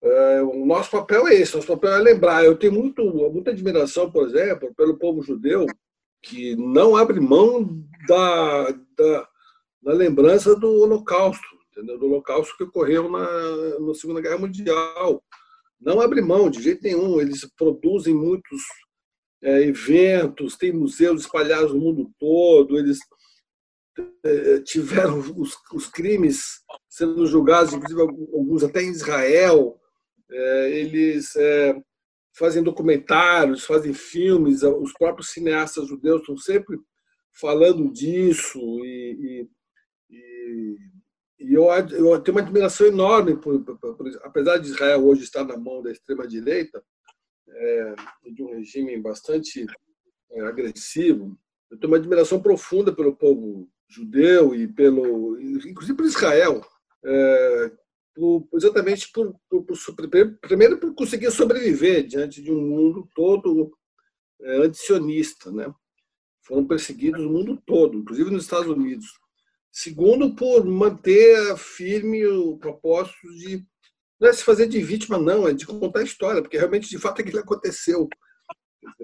É, 0.00 0.42
o 0.42 0.64
nosso 0.64 0.90
papel 0.90 1.26
é 1.28 1.34
esse, 1.34 1.54
nosso 1.54 1.66
papel 1.66 1.90
é 1.90 1.98
lembrar. 1.98 2.44
Eu 2.44 2.56
tenho 2.56 2.72
muito, 2.72 3.04
muita 3.30 3.50
admiração, 3.50 4.10
por 4.10 4.26
exemplo, 4.26 4.72
pelo 4.74 4.96
povo 4.96 5.22
judeu 5.22 5.66
que 6.22 6.56
não 6.56 6.96
abre 6.96 7.20
mão 7.20 7.84
da, 8.06 8.70
da, 8.96 9.28
da 9.82 9.92
lembrança 9.92 10.54
do 10.56 10.82
Holocausto, 10.82 11.46
entendeu? 11.78 11.98
do 11.98 12.06
Holocausto 12.06 12.56
que 12.56 12.64
ocorreu 12.64 13.08
na, 13.08 13.78
na 13.78 13.94
Segunda 13.94 14.20
Guerra 14.20 14.38
Mundial. 14.38 15.22
Não 15.80 16.00
abre 16.00 16.20
mão 16.20 16.50
de 16.50 16.60
jeito 16.60 16.82
nenhum. 16.82 17.20
Eles 17.20 17.48
produzem 17.56 18.14
muitos 18.14 18.60
é, 19.42 19.62
eventos, 19.62 20.56
tem 20.56 20.72
museus 20.72 21.22
espalhados 21.22 21.72
no 21.72 21.80
mundo 21.80 22.10
todo. 22.18 22.76
Eles 22.76 22.98
é, 24.24 24.60
tiveram 24.60 25.20
os, 25.36 25.56
os, 25.72 25.86
crimes 25.86 26.60
sendo 26.88 27.26
julgados, 27.26 27.72
inclusive 27.72 28.00
alguns 28.00 28.64
até 28.64 28.82
em 28.82 28.90
Israel. 28.90 29.80
É, 30.30 30.70
eles 30.72 31.34
é, 31.36 31.74
fazem 32.36 32.62
documentários, 32.62 33.64
fazem 33.64 33.92
filmes, 33.94 34.62
os 34.62 34.92
próprios 34.92 35.30
cineastas 35.30 35.88
judeus 35.88 36.20
estão 36.20 36.36
sempre 36.36 36.76
falando 37.32 37.90
disso 37.92 38.58
e, 38.84 39.48
e, 40.10 40.16
e, 40.16 40.76
e 41.38 41.54
eu, 41.54 41.64
eu, 41.70 42.20
tenho 42.20 42.36
uma 42.36 42.42
admiração 42.42 42.86
enorme 42.86 43.36
por, 43.36 43.62
por, 43.62 43.78
por, 43.78 44.20
apesar 44.24 44.58
de 44.58 44.68
Israel 44.68 45.06
hoje 45.06 45.22
estar 45.22 45.44
na 45.44 45.56
mão 45.56 45.82
da 45.82 45.90
extrema 45.90 46.26
direita 46.26 46.82
é, 47.48 47.94
de 48.32 48.42
um 48.42 48.54
regime 48.54 49.00
bastante 49.00 49.66
é, 50.32 50.40
agressivo 50.42 51.38
eu 51.70 51.78
tenho 51.78 51.92
uma 51.92 51.98
admiração 51.98 52.40
profunda 52.40 52.94
pelo 52.94 53.14
povo 53.14 53.68
judeu 53.88 54.54
e 54.54 54.66
pelo, 54.66 55.38
inclusive 55.40 55.96
por 55.96 56.06
Israel, 56.06 56.64
é, 57.04 57.72
por, 58.14 58.48
exatamente 58.54 59.10
por, 59.12 59.34
primeiro 60.40 60.78
por 60.78 60.94
conseguir 60.94 61.30
sobreviver 61.30 62.06
diante 62.06 62.42
de 62.42 62.50
um 62.50 62.60
mundo 62.60 63.08
todo 63.14 63.72
é, 64.40 64.56
antisionista, 64.64 65.50
né? 65.52 65.72
Foram 66.42 66.66
perseguidos 66.66 67.22
no 67.22 67.30
mundo 67.30 67.62
todo, 67.66 67.98
inclusive 67.98 68.30
nos 68.30 68.44
Estados 68.44 68.68
Unidos. 68.68 69.06
Segundo, 69.80 70.34
por 70.34 70.64
manter 70.66 71.56
firme 71.56 72.26
o 72.26 72.58
propósito 72.58 73.32
de 73.36 73.64
não 74.20 74.28
é 74.28 74.32
se 74.32 74.42
fazer 74.42 74.66
de 74.66 74.82
vítima, 74.82 75.16
não, 75.16 75.46
é 75.46 75.52
de 75.54 75.64
contar 75.64 76.00
a 76.00 76.02
história, 76.02 76.42
porque 76.42 76.58
realmente, 76.58 76.88
de 76.88 76.98
fato, 76.98 77.20
aquilo 77.20 77.38
aconteceu. 77.38 78.08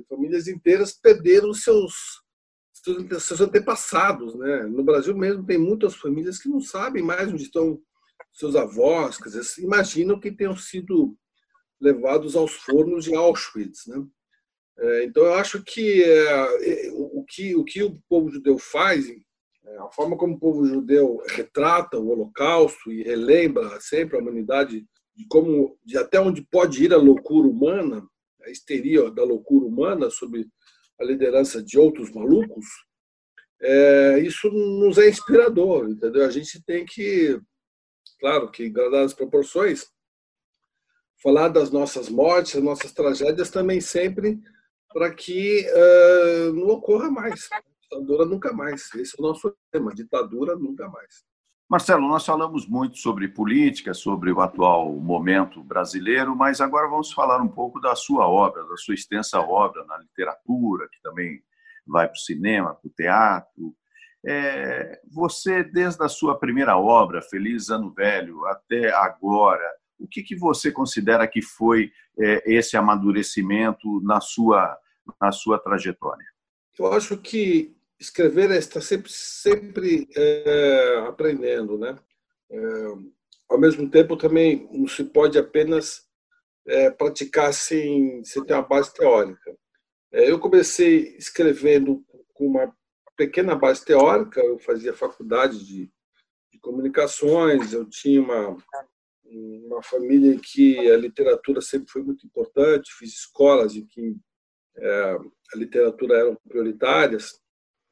Famílias 0.08 0.48
inteiras 0.48 0.92
perderam 0.92 1.54
seus 1.54 1.94
seus 3.20 3.40
antepassados, 3.40 4.34
né? 4.34 4.64
No 4.64 4.82
Brasil 4.82 5.16
mesmo 5.16 5.46
tem 5.46 5.58
muitas 5.58 5.94
famílias 5.94 6.40
que 6.40 6.48
não 6.48 6.60
sabem 6.60 7.04
mais 7.04 7.32
onde 7.32 7.44
estão 7.44 7.80
seus 8.32 8.56
avós, 8.56 9.16
quer 9.16 9.28
dizer, 9.28 9.62
imaginam 9.62 10.18
que 10.18 10.32
tenham 10.32 10.56
sido 10.56 11.16
levados 11.80 12.34
aos 12.34 12.52
fornos 12.52 13.04
de 13.04 13.14
Auschwitz, 13.14 13.86
né? 13.86 14.04
É, 14.76 15.04
então 15.04 15.22
eu 15.22 15.34
acho 15.34 15.62
que 15.62 16.02
é, 16.02 16.90
o 16.90 17.24
que 17.28 17.54
o 17.54 17.62
que 17.62 17.80
o 17.84 17.94
povo 18.08 18.28
judeu 18.28 18.58
faz, 18.58 19.08
é, 19.08 19.14
a 19.78 19.90
forma 19.90 20.16
como 20.16 20.34
o 20.34 20.38
povo 20.38 20.66
judeu 20.66 21.22
retrata 21.28 21.98
o 21.98 22.08
Holocausto 22.08 22.92
e 22.92 23.02
relembra 23.02 23.80
sempre 23.80 24.16
a 24.16 24.20
humanidade 24.20 24.86
de 25.14 25.26
como 25.28 25.78
de 25.84 25.96
até 25.96 26.20
onde 26.20 26.42
pode 26.42 26.84
ir 26.84 26.92
a 26.92 26.96
loucura 26.96 27.48
humana, 27.48 28.06
a 28.42 28.50
histeria 28.50 29.10
da 29.10 29.24
loucura 29.24 29.64
humana 29.66 30.10
sobre 30.10 30.46
a 31.00 31.04
liderança 31.04 31.62
de 31.62 31.78
outros 31.78 32.10
malucos, 32.10 32.66
é, 33.60 34.18
isso 34.20 34.50
nos 34.50 34.98
é 34.98 35.08
inspirador, 35.08 35.88
entendeu? 35.88 36.24
A 36.24 36.30
gente 36.30 36.62
tem 36.64 36.84
que, 36.84 37.40
claro, 38.20 38.50
que 38.50 38.68
guardar 38.68 39.04
as 39.04 39.14
proporções, 39.14 39.86
falar 41.22 41.48
das 41.48 41.70
nossas 41.70 42.08
mortes, 42.08 42.54
das 42.54 42.62
nossas 42.62 42.92
tragédias 42.92 43.50
também 43.50 43.80
sempre 43.80 44.38
para 44.92 45.12
que 45.12 45.66
uh, 45.66 46.52
não 46.52 46.68
ocorra 46.68 47.10
mais. 47.10 47.48
Ditadura 47.84 48.24
nunca 48.24 48.52
mais. 48.52 48.92
Esse 48.94 49.14
é 49.18 49.22
o 49.22 49.26
nosso 49.26 49.54
tema. 49.70 49.94
Ditadura 49.94 50.56
nunca 50.56 50.88
mais. 50.88 51.24
Marcelo, 51.68 52.06
nós 52.06 52.26
falamos 52.26 52.68
muito 52.68 52.98
sobre 52.98 53.26
política, 53.26 53.94
sobre 53.94 54.30
o 54.30 54.40
atual 54.40 54.92
momento 54.96 55.62
brasileiro, 55.62 56.36
mas 56.36 56.60
agora 56.60 56.88
vamos 56.88 57.10
falar 57.10 57.40
um 57.40 57.48
pouco 57.48 57.80
da 57.80 57.96
sua 57.96 58.28
obra, 58.28 58.64
da 58.66 58.76
sua 58.76 58.94
extensa 58.94 59.40
obra 59.40 59.84
na 59.86 59.96
literatura, 59.96 60.86
que 60.92 61.00
também 61.02 61.42
vai 61.86 62.06
para 62.06 62.14
o 62.14 62.20
cinema, 62.20 62.74
para 62.74 62.86
o 62.86 62.92
teatro. 62.92 63.74
É, 64.26 65.00
você, 65.10 65.64
desde 65.64 66.02
a 66.04 66.08
sua 66.08 66.38
primeira 66.38 66.76
obra, 66.76 67.22
Feliz 67.22 67.70
Ano 67.70 67.92
Velho, 67.92 68.44
até 68.46 68.92
agora, 68.92 69.66
o 69.98 70.06
que, 70.06 70.22
que 70.22 70.36
você 70.36 70.70
considera 70.70 71.26
que 71.26 71.40
foi 71.40 71.90
é, 72.20 72.52
esse 72.52 72.76
amadurecimento 72.76 74.00
na 74.02 74.20
sua, 74.20 74.78
na 75.20 75.32
sua 75.32 75.58
trajetória? 75.58 76.33
Eu 76.78 76.92
acho 76.92 77.16
que 77.16 77.74
escrever 77.98 78.50
é 78.50 78.58
estar 78.58 78.80
sempre, 78.80 79.10
sempre 79.10 80.08
é, 80.16 81.04
aprendendo, 81.06 81.78
né? 81.78 81.96
É, 82.50 82.58
ao 83.48 83.58
mesmo 83.58 83.88
tempo, 83.88 84.16
também 84.16 84.68
não 84.72 84.88
se 84.88 85.04
pode 85.04 85.38
apenas 85.38 86.06
é, 86.66 86.90
praticar 86.90 87.52
sem, 87.52 88.24
sem 88.24 88.44
ter 88.44 88.54
uma 88.54 88.62
base 88.62 88.92
teórica. 88.92 89.56
Eu 90.10 90.38
comecei 90.38 91.16
escrevendo 91.16 92.04
com 92.32 92.46
uma 92.46 92.74
pequena 93.16 93.54
base 93.54 93.84
teórica, 93.84 94.40
eu 94.40 94.58
fazia 94.58 94.94
faculdade 94.94 95.64
de, 95.64 95.90
de 96.52 96.58
comunicações, 96.60 97.72
eu 97.72 97.84
tinha 97.88 98.20
uma, 98.20 98.56
uma 99.24 99.82
família 99.82 100.34
em 100.34 100.38
que 100.38 100.90
a 100.90 100.96
literatura 100.96 101.60
sempre 101.60 101.90
foi 101.90 102.02
muito 102.02 102.26
importante, 102.26 102.94
fiz 102.98 103.12
escolas 103.12 103.74
em 103.76 103.86
que 103.86 104.16
é, 104.76 105.18
a 105.54 105.56
literatura 105.56 106.18
eram 106.18 106.36
prioritárias, 106.48 107.38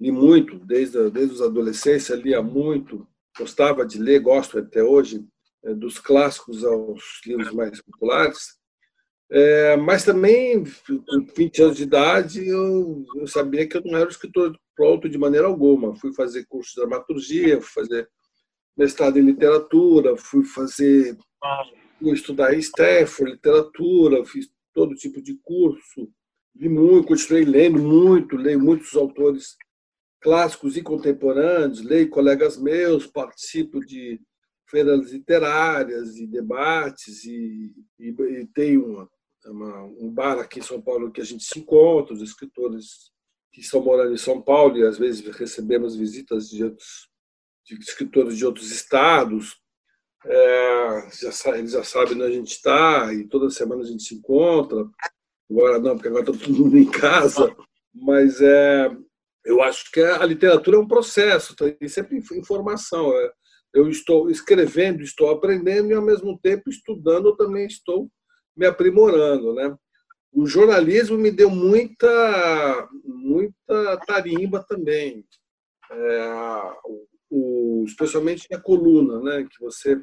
li 0.01 0.11
muito, 0.11 0.59
desde, 0.59 1.11
desde 1.11 1.35
os 1.35 1.42
adolescência, 1.42 2.16
lia 2.16 2.42
muito, 2.42 3.07
gostava 3.38 3.87
de 3.87 3.99
ler, 3.99 4.21
gosto 4.21 4.59
até 4.59 4.83
hoje, 4.83 5.25
é, 5.64 5.75
dos 5.75 5.99
clássicos 5.99 6.64
aos 6.64 7.21
livros 7.25 7.53
mais 7.53 7.81
populares. 7.81 8.61
É, 9.31 9.77
mas 9.77 10.05
também, 10.05 10.62
com 10.62 11.27
20 11.35 11.62
anos 11.62 11.77
de 11.77 11.85
idade, 11.85 12.47
eu, 12.47 13.05
eu, 13.16 13.27
sabia 13.27 13.66
que 13.66 13.77
eu 13.77 13.83
não 13.83 13.97
era 13.97 14.07
um 14.07 14.11
escritor 14.11 14.55
pronto 14.77 15.09
de 15.09 15.16
maneira 15.16 15.47
alguma. 15.47 15.97
Fui 15.97 16.12
fazer 16.12 16.45
curso 16.47 16.75
de 16.75 16.81
dramaturgia, 16.81 17.61
fui 17.61 17.85
fazer 17.85 18.09
mestrado 18.77 19.18
em 19.18 19.23
literatura, 19.23 20.16
fui 20.16 20.45
fazer 20.45 21.16
fui 21.99 22.12
estudar 22.12 22.53
em 22.53 22.59
Stanford, 22.59 23.33
literatura, 23.33 24.25
fiz 24.25 24.51
todo 24.75 24.95
tipo 24.95 25.23
de 25.23 25.35
curso, 25.42 26.11
li 26.55 26.69
muito, 26.69 27.09
continuei 27.09 27.45
lendo 27.45 27.79
muito, 27.79 28.37
leio 28.37 28.61
muitos 28.61 28.95
autores 28.95 29.57
clássicos 30.21 30.77
e 30.77 30.83
contemporâneos, 30.83 31.83
leio 31.83 32.09
colegas 32.09 32.57
meus, 32.57 33.07
participo 33.07 33.81
de 33.81 34.21
feiras 34.71 35.11
literárias 35.11 36.17
e 36.17 36.27
debates 36.27 37.25
e, 37.25 37.75
e, 37.99 38.15
e 38.57 38.79
uma, 38.79 39.11
uma, 39.47 39.83
um 39.83 40.11
bar 40.11 40.38
aqui 40.38 40.61
em 40.61 40.62
São 40.62 40.81
Paulo 40.81 41.11
que 41.11 41.21
a 41.21 41.25
gente 41.25 41.45
se 41.45 41.59
encontra, 41.59 42.15
os 42.15 42.23
escritores 42.23 43.12
que 43.53 43.61
estão 43.61 43.83
morando 43.83 44.15
em 44.15 44.19
São 44.19 44.41
Paulo 44.41 44.79
e 44.79 44.87
às 44.87 44.99
vezes 44.99 45.27
recebemos 45.37 45.95
visitas 45.95 46.49
de, 46.49 46.65
outros, 46.65 47.11
de 47.67 47.75
escritores 47.79 48.38
de 48.38 48.47
outros 48.47 48.71
estados. 48.71 49.61
É, 50.25 51.11
já, 51.21 51.59
eles 51.59 51.73
já 51.73 51.85
sabem 51.85 52.15
onde 52.15 52.23
a 52.23 52.31
gente 52.31 52.53
está 52.53 53.12
e 53.12 53.29
toda 53.29 53.51
semana 53.51 53.83
a 53.83 53.87
gente 53.87 54.05
se 54.05 54.15
encontra. 54.15 54.88
Agora 55.53 55.79
não, 55.79 55.95
porque 55.95 56.09
agora 56.09 56.31
está 56.31 56.47
todo 56.47 56.59
mundo 56.59 56.79
em 56.79 56.91
casa. 56.91 57.55
Mas 57.95 58.41
é, 58.41 58.91
eu 59.45 59.62
acho 59.62 59.91
que 59.93 60.01
a 60.01 60.25
literatura 60.25 60.79
é 60.79 60.81
um 60.81 60.88
processo, 60.88 61.55
tem 61.55 61.88
sempre 61.88 62.17
informação. 62.17 63.12
É, 63.12 63.33
eu 63.75 63.88
estou 63.88 64.31
escrevendo, 64.31 65.03
estou 65.03 65.31
aprendendo 65.31 65.91
e, 65.91 65.95
ao 65.95 66.03
mesmo 66.03 66.38
tempo, 66.43 66.71
estudando, 66.71 67.37
também 67.37 67.67
estou 67.67 68.09
me 68.57 68.67
aprimorando. 68.67 69.55
Né? 69.55 69.77
O 70.33 70.47
jornalismo 70.47 71.19
me 71.19 71.31
deu 71.31 71.51
muita, 71.51 72.88
muita 73.05 73.99
tarimba 74.07 74.65
também, 74.67 75.23
é, 75.91 76.33
o, 77.31 77.85
especialmente 77.87 78.47
na 78.51 78.59
coluna, 78.59 79.21
né? 79.21 79.47
que 79.51 79.61
você 79.62 80.03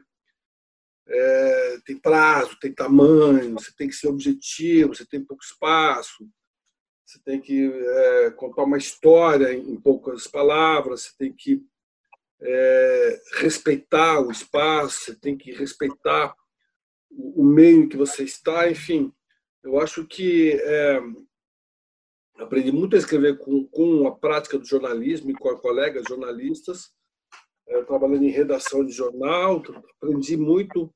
é, 1.10 1.80
tem 1.86 1.98
prazo, 1.98 2.58
tem 2.60 2.72
tamanho, 2.72 3.54
você 3.54 3.72
tem 3.76 3.88
que 3.88 3.95
ser 3.95 4.08
objetivo, 4.08 4.93
você 4.93 5.06
tem 5.06 5.24
pouco 5.24 5.43
espaço, 5.43 6.30
você 7.06 7.19
tem 7.26 7.41
que 7.41 7.65
é, 7.65 8.32
contar 8.32 8.63
uma 8.63 8.78
história 8.78 9.52
em 9.52 9.76
poucas 9.76 10.28
palavras, 10.28 11.02
você 11.02 11.12
tem 11.17 11.34
que 11.34 11.63
é, 12.41 13.22
respeitar 13.38 14.22
o 14.22 14.32
espaço, 14.32 15.06
você 15.06 15.15
tem 15.15 15.36
que 15.36 15.52
respeitar 15.52 16.36
o, 17.10 17.43
meio 17.43 17.84
em 17.84 17.89
que 17.89 17.98
você 17.98 18.24
está, 18.24 18.69
enfim. 18.69 19.12
Eu 19.63 19.80
acho 19.80 20.06
que 20.06 20.52
é, 20.62 21.02
aprendi 22.38 22.72
muito 22.72 22.95
a 22.95 23.00
escrever 23.00 23.39
com, 23.39 23.65
com 23.65 24.08
a 24.08 24.15
prática 24.15 24.60
do 24.60 24.65
jornalismo 24.65 25.32
e 25.32 25.34
com 25.34 25.50
colegas 25.58 26.04
jornalistas, 26.08 26.91
trabalhando 27.88 28.24
em 28.24 28.32
redação 28.32 28.84
de 28.86 28.91
jornal, 28.91 29.62
aprendi 30.02 30.38
muito 30.38 30.93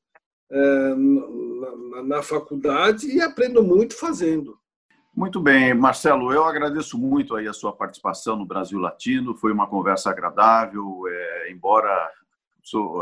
na, 0.53 2.03
na 2.03 2.21
faculdade 2.21 3.07
e 3.07 3.21
aprendo 3.21 3.63
muito 3.63 3.97
fazendo. 3.97 4.57
Muito 5.15 5.39
bem, 5.39 5.75
Marcelo, 5.75 6.33
eu 6.33 6.43
agradeço 6.43 6.97
muito 6.97 7.35
aí 7.35 7.47
a 7.47 7.53
sua 7.53 7.71
participação 7.71 8.35
no 8.35 8.47
Brasil 8.47 8.79
Latino, 8.79 9.35
foi 9.35 9.51
uma 9.51 9.67
conversa 9.67 10.09
agradável, 10.09 11.03
é, 11.07 11.51
embora 11.51 12.11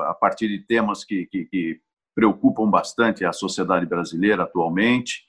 a 0.06 0.14
partir 0.14 0.50
de 0.50 0.60
temas 0.60 1.06
que, 1.06 1.26
que, 1.28 1.46
que, 1.46 1.82
preocupam 2.14 2.70
bastante 2.70 3.24
a 3.24 3.32
sociedade 3.32 3.86
brasileira 3.86 4.44
atualmente, 4.44 5.24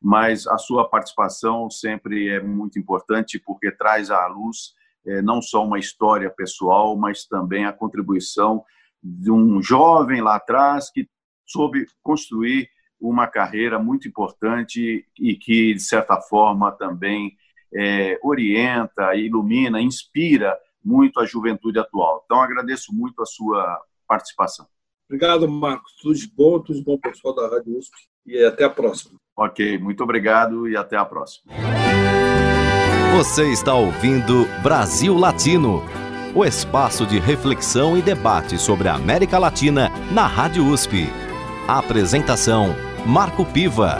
mas 0.00 0.46
a 0.46 0.56
sua 0.56 0.88
participação 0.88 1.68
sempre 1.68 2.30
é 2.30 2.40
muito 2.40 2.78
importante 2.78 3.38
porque 3.38 3.70
traz 3.70 4.10
à 4.10 4.26
luz 4.26 4.72
é, 5.06 5.20
não 5.20 5.42
só 5.42 5.62
uma 5.62 5.78
história 5.78 6.30
pessoal, 6.30 6.96
mas 6.96 7.26
também 7.26 7.66
a 7.66 7.72
contribuição 7.72 8.64
de 9.02 9.30
um 9.30 9.60
jovem 9.60 10.22
lá 10.22 10.36
atrás 10.36 10.90
que 10.90 11.06
soube 11.46 11.86
construir 12.02 12.68
uma 13.00 13.26
carreira 13.26 13.78
muito 13.78 14.08
importante 14.08 15.06
e 15.18 15.36
que, 15.36 15.74
de 15.74 15.82
certa 15.82 16.20
forma, 16.20 16.72
também 16.72 17.36
é, 17.74 18.18
orienta, 18.22 19.14
ilumina, 19.14 19.80
inspira 19.80 20.56
muito 20.84 21.20
a 21.20 21.26
juventude 21.26 21.78
atual. 21.78 22.22
Então, 22.24 22.40
agradeço 22.40 22.94
muito 22.94 23.22
a 23.22 23.26
sua 23.26 23.80
participação. 24.06 24.66
Obrigado, 25.08 25.48
Marcos. 25.48 25.94
Tudo 26.00 26.14
de 26.14 26.28
bom, 26.28 26.58
tudo 26.60 26.78
de 26.78 26.84
bom, 26.84 26.98
pessoal 26.98 27.34
da 27.34 27.48
Rádio 27.48 27.78
USP. 27.78 27.92
E 28.26 28.42
até 28.44 28.64
a 28.64 28.70
próxima. 28.70 29.18
Ok, 29.36 29.78
muito 29.78 30.02
obrigado 30.02 30.68
e 30.68 30.76
até 30.76 30.96
a 30.96 31.04
próxima. 31.04 31.52
Você 33.16 33.52
está 33.52 33.74
ouvindo 33.74 34.44
Brasil 34.62 35.16
Latino, 35.16 35.82
o 36.34 36.44
espaço 36.44 37.06
de 37.06 37.18
reflexão 37.18 37.96
e 37.96 38.02
debate 38.02 38.58
sobre 38.58 38.88
a 38.88 38.94
América 38.94 39.38
Latina 39.38 39.88
na 40.12 40.26
Rádio 40.26 40.66
USP. 40.66 41.23
Apresentação 41.66 42.76
Marco 43.06 43.42
Piva. 43.42 43.96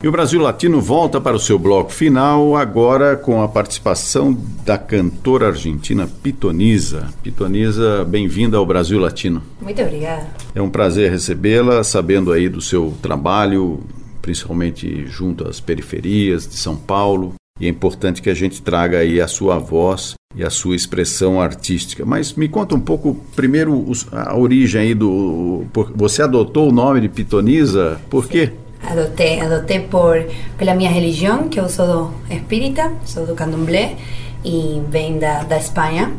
E 0.00 0.06
o 0.06 0.12
Brasil 0.12 0.40
Latino 0.40 0.80
volta 0.80 1.20
para 1.20 1.34
o 1.34 1.40
seu 1.40 1.58
bloco 1.58 1.90
final, 1.90 2.56
agora 2.56 3.16
com 3.16 3.42
a 3.42 3.48
participação 3.48 4.32
da 4.64 4.78
cantora 4.78 5.48
argentina 5.48 6.08
Pitonisa. 6.22 7.08
Pitonisa, 7.20 8.04
bem-vinda 8.04 8.56
ao 8.56 8.64
Brasil 8.64 9.00
Latino. 9.00 9.42
Muito 9.60 9.82
obrigada. 9.82 10.28
É 10.54 10.62
um 10.62 10.70
prazer 10.70 11.10
recebê-la, 11.10 11.82
sabendo 11.82 12.30
aí 12.30 12.48
do 12.48 12.60
seu 12.60 12.94
trabalho, 13.02 13.80
principalmente 14.20 15.04
junto 15.06 15.48
às 15.48 15.58
periferias 15.58 16.46
de 16.46 16.54
São 16.54 16.76
Paulo. 16.76 17.34
E 17.60 17.66
é 17.66 17.68
importante 17.68 18.22
que 18.22 18.30
a 18.30 18.34
gente 18.34 18.62
traga 18.62 18.98
aí 18.98 19.20
a 19.20 19.26
sua 19.26 19.58
voz 19.58 20.14
e 20.34 20.42
a 20.42 20.50
sua 20.50 20.74
expressão 20.74 21.40
artística. 21.40 22.04
Mas 22.04 22.32
me 22.34 22.48
conta 22.48 22.74
um 22.74 22.80
pouco, 22.80 23.16
primeiro, 23.36 23.90
a 24.10 24.36
origem 24.36 24.80
aí 24.80 24.94
do. 24.94 25.64
Você 25.94 26.22
adotou 26.22 26.68
o 26.68 26.72
nome 26.72 27.00
de 27.00 27.08
Pitonisa, 27.08 28.00
por 28.08 28.28
quê? 28.28 28.52
Adotei, 28.84 29.40
adotei 29.40 29.80
por, 29.80 30.26
pela 30.58 30.74
minha 30.74 30.90
religião, 30.90 31.48
que 31.48 31.60
eu 31.60 31.68
sou 31.68 32.12
espírita, 32.28 32.92
sou 33.04 33.24
do 33.24 33.34
candomblé 33.34 33.96
e 34.44 34.82
vem 34.88 35.20
da, 35.20 35.44
da 35.44 35.56
Espanha, 35.56 36.12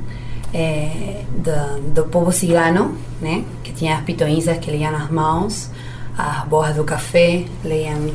é, 0.54 1.24
do, 1.30 1.92
do 1.94 2.04
povo 2.06 2.32
cigano, 2.32 2.98
né, 3.22 3.44
que 3.64 3.74
tinha 3.74 3.98
as 3.98 4.04
pitonizas 4.04 4.58
que 4.60 4.72
liam 4.72 4.96
as 4.96 5.10
mãos, 5.10 5.70
as 6.18 6.48
borras 6.48 6.78
do 6.78 6.86
café, 6.86 7.44
liam 7.66 8.12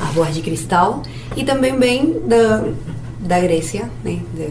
as 0.00 0.14
borras 0.14 0.34
de 0.34 0.42
cristal, 0.42 1.02
e 1.36 1.42
também 1.42 1.76
vem 1.76 2.20
da, 2.28 2.64
da 3.18 3.40
Grécia, 3.40 3.90
né, 4.04 4.20
de, 4.32 4.50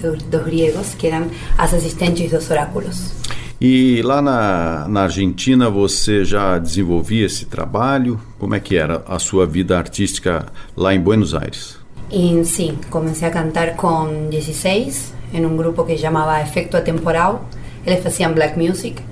dos 0.00 0.44
griegos, 0.44 0.94
que 0.94 1.06
eram 1.06 1.28
as 1.56 1.74
assistentes 1.74 2.30
dos 2.30 2.50
oráculos. 2.50 3.12
E 3.60 4.02
lá 4.02 4.20
na, 4.20 4.86
na 4.86 5.02
Argentina 5.04 5.70
você 5.70 6.24
já 6.24 6.58
desenvolvia 6.58 7.24
esse 7.24 7.46
trabalho? 7.46 8.20
Como 8.38 8.54
é 8.54 8.60
que 8.60 8.76
era 8.76 9.02
a 9.08 9.18
sua 9.18 9.46
vida 9.46 9.78
artística 9.78 10.46
lá 10.76 10.94
em 10.94 11.00
Buenos 11.00 11.34
Aires? 11.34 11.78
E, 12.10 12.44
sim, 12.44 12.78
comecei 12.90 13.26
a 13.26 13.30
cantar 13.30 13.74
com 13.76 14.28
16 14.30 15.14
em 15.32 15.44
um 15.44 15.56
grupo 15.56 15.84
que 15.84 15.96
chamava 15.96 16.40
Efecto 16.40 16.76
Atemporal. 16.76 17.48
Eles 17.84 18.02
faziam 18.02 18.32
black 18.32 18.58
music. 18.58 19.02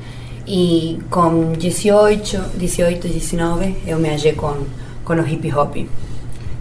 E 0.46 0.98
com 1.08 1.52
18, 1.52 2.58
18, 2.58 3.08
19 3.08 3.76
eu 3.86 3.98
me 3.98 4.10
achei 4.10 4.32
com, 4.32 4.64
com 5.04 5.14
o 5.14 5.26
hip 5.26 5.52
hop. 5.54 5.76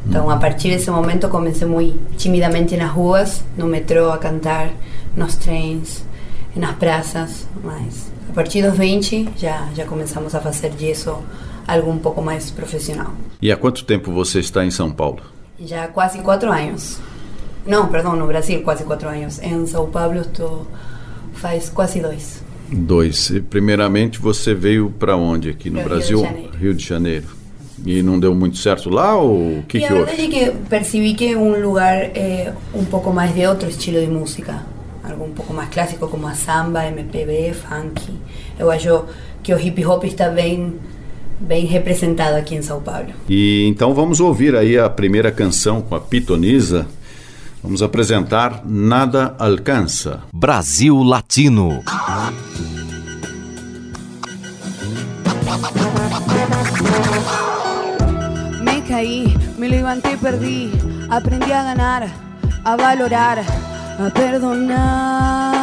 Então, 0.05 0.29
a 0.29 0.37
partir 0.37 0.69
desse 0.69 0.91
momento, 0.91 1.29
comecei 1.29 1.67
muito 1.67 2.17
timidamente 2.17 2.75
nas 2.75 2.91
ruas, 2.91 3.43
no 3.57 3.67
metrô, 3.67 4.11
a 4.11 4.17
cantar, 4.17 4.69
nos 5.15 5.35
trens, 5.35 6.05
nas 6.55 6.75
praças. 6.75 7.47
Mas 7.63 8.11
a 8.29 8.33
partir 8.33 8.61
dos 8.61 8.77
20, 8.77 9.29
já, 9.37 9.69
já 9.73 9.85
começamos 9.85 10.35
a 10.35 10.41
fazer 10.41 10.71
disso 10.71 11.17
algo 11.67 11.89
um 11.89 11.97
pouco 11.97 12.21
mais 12.21 12.51
profissional. 12.51 13.13
E 13.41 13.51
há 13.51 13.57
quanto 13.57 13.85
tempo 13.85 14.11
você 14.11 14.39
está 14.39 14.65
em 14.65 14.71
São 14.71 14.91
Paulo? 14.91 15.21
Já 15.59 15.87
quase 15.87 16.19
quatro 16.19 16.51
anos. 16.51 16.99
Não, 17.65 17.87
perdão, 17.87 18.15
no 18.15 18.27
Brasil 18.27 18.61
quase 18.61 18.83
quatro 18.83 19.07
anos. 19.07 19.41
Em 19.41 19.65
São 19.65 19.89
Paulo 19.89 20.19
estou 20.19 20.67
faz 21.33 21.69
quase 21.69 21.99
dois. 21.99 22.43
Dois. 22.71 23.29
E, 23.29 23.41
primeiramente, 23.41 24.19
você 24.19 24.53
veio 24.53 24.89
para 24.89 25.15
onde 25.15 25.49
aqui 25.49 25.69
no 25.69 25.81
Brasil? 25.83 26.19
Rio 26.19 26.27
de 26.27 26.33
Janeiro. 26.33 26.57
Rio 26.57 26.73
de 26.73 26.85
Janeiro. 26.85 27.42
E 27.85 28.01
não 28.03 28.19
deu 28.19 28.33
muito 28.35 28.57
certo 28.57 28.89
lá 28.89 29.15
ou 29.15 29.59
o 29.59 29.63
que, 29.67 29.79
que 29.79 29.85
a 29.85 29.93
verdade 29.93 30.21
é 30.21 30.27
que 30.27 30.51
percebi 30.69 31.13
que 31.13 31.33
é 31.33 31.37
um 31.37 31.61
lugar 31.61 31.95
é, 31.95 32.53
um 32.73 32.85
pouco 32.85 33.11
mais 33.11 33.33
de 33.33 33.45
outro 33.45 33.69
estilo 33.69 33.99
de 33.99 34.07
música. 34.07 34.65
Algo 35.03 35.25
um 35.25 35.31
pouco 35.31 35.53
mais 35.53 35.69
clássico 35.69 36.07
como 36.07 36.27
a 36.27 36.33
samba, 36.33 36.85
MPB, 36.85 37.53
funk. 37.53 38.01
Eu 38.57 38.71
acho 38.71 39.05
que 39.41 39.53
o 39.53 39.59
hip 39.59 39.85
hop 39.85 40.03
está 40.05 40.29
bem 40.29 40.73
bem 41.39 41.65
representado 41.65 42.37
aqui 42.37 42.55
em 42.55 42.61
São 42.61 42.81
Paulo. 42.81 43.09
E 43.27 43.65
então 43.67 43.93
vamos 43.93 44.19
ouvir 44.19 44.55
aí 44.55 44.77
a 44.77 44.89
primeira 44.89 45.31
canção 45.31 45.81
com 45.81 45.95
a 45.95 45.99
Pitonisa. 45.99 46.87
Vamos 47.61 47.81
apresentar 47.81 48.61
Nada 48.65 49.35
Alcança. 49.39 50.21
Brasil 50.33 51.01
Latino. 51.01 51.81
caí, 51.85 52.02
levanté 59.93 60.13
y 60.13 60.17
perdí, 60.17 60.71
aprendí 61.09 61.51
a 61.51 61.63
ganar, 61.63 62.07
a 62.63 62.75
valorar, 62.75 63.43
a 63.99 64.09
perdonar 64.09 65.62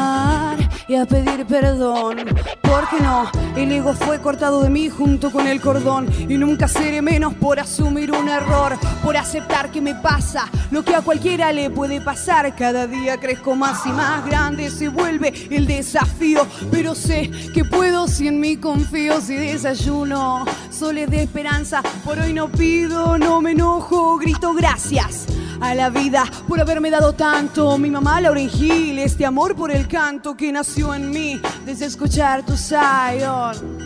y 0.90 0.96
a 0.96 1.06
pedir 1.06 1.46
perdón 1.46 2.16
¿por 2.62 2.88
qué 2.88 3.00
no? 3.00 3.30
El 3.56 3.70
ego 3.70 3.94
fue 3.94 4.20
cortado 4.20 4.62
de 4.62 4.70
mí 4.70 4.88
junto 4.88 5.30
con 5.30 5.46
el 5.46 5.60
cordón 5.60 6.08
y 6.28 6.36
nunca 6.36 6.66
seré 6.66 7.00
menos 7.02 7.34
por 7.34 7.60
asumir 7.60 8.10
un 8.10 8.28
error, 8.28 8.76
por 9.02 9.16
aceptar 9.16 9.70
que 9.70 9.80
me 9.80 9.94
pasa 9.94 10.48
lo 10.70 10.84
que 10.84 10.94
a 10.94 11.02
cualquiera 11.02 11.52
le 11.52 11.70
puede 11.70 12.00
pasar. 12.00 12.54
Cada 12.56 12.86
día 12.86 13.18
crezco 13.18 13.54
más 13.54 13.84
y 13.86 13.90
más 13.90 14.24
grande, 14.24 14.70
se 14.70 14.88
vuelve 14.88 15.32
el 15.50 15.66
desafío, 15.66 16.46
pero 16.70 16.94
sé 16.94 17.30
que 17.52 17.64
puedo 17.64 18.08
si 18.08 18.28
en 18.28 18.40
mí 18.40 18.56
confío, 18.56 19.20
si 19.20 19.34
desayuno, 19.34 20.44
soles 20.70 21.10
de 21.10 21.22
esperanza, 21.22 21.82
por 22.04 22.18
hoy 22.18 22.32
no 22.32 22.48
pido, 22.48 23.18
no 23.18 23.40
me 23.40 23.52
enojo, 23.52 24.16
grito 24.16 24.54
gracias 24.54 25.26
a 25.60 25.74
la 25.74 25.90
vida 25.90 26.24
por 26.48 26.60
haberme 26.60 26.90
dado 26.90 27.12
tanto. 27.12 27.78
Mi 27.78 27.90
mamá 27.90 28.20
Lauren 28.20 28.50
Hill, 28.52 28.98
este 28.98 29.26
amor 29.26 29.54
por 29.54 29.70
el 29.70 29.86
canto 29.86 30.36
que 30.36 30.52
nació 30.52 30.94
en 30.94 31.10
mí 31.10 31.40
desde 31.64 31.86
escuchar 31.86 32.44
tu 32.44 32.56
Zion. 32.56 33.78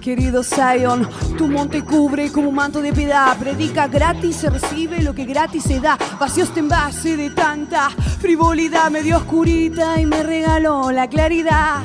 querido 0.00 0.42
Zion, 0.42 1.08
tu 1.36 1.48
monte 1.48 1.82
cubre 1.82 2.30
como 2.32 2.50
manto 2.50 2.80
de 2.80 2.92
piedad. 2.92 3.36
Predica 3.38 3.86
gratis, 3.86 4.36
se 4.36 4.50
recibe 4.50 5.02
lo 5.02 5.14
que 5.14 5.24
gratis 5.24 5.64
se 5.64 5.80
da. 5.80 5.98
Vacío 6.18 6.44
este 6.44 6.60
envase 6.60 7.16
de 7.16 7.30
tanta 7.30 7.90
frivolidad, 7.90 8.90
medio 8.90 9.18
oscurita 9.18 10.00
y 10.00 10.06
me 10.06 10.22
regaló 10.22 10.90
la 10.90 11.08
claridad. 11.08 11.82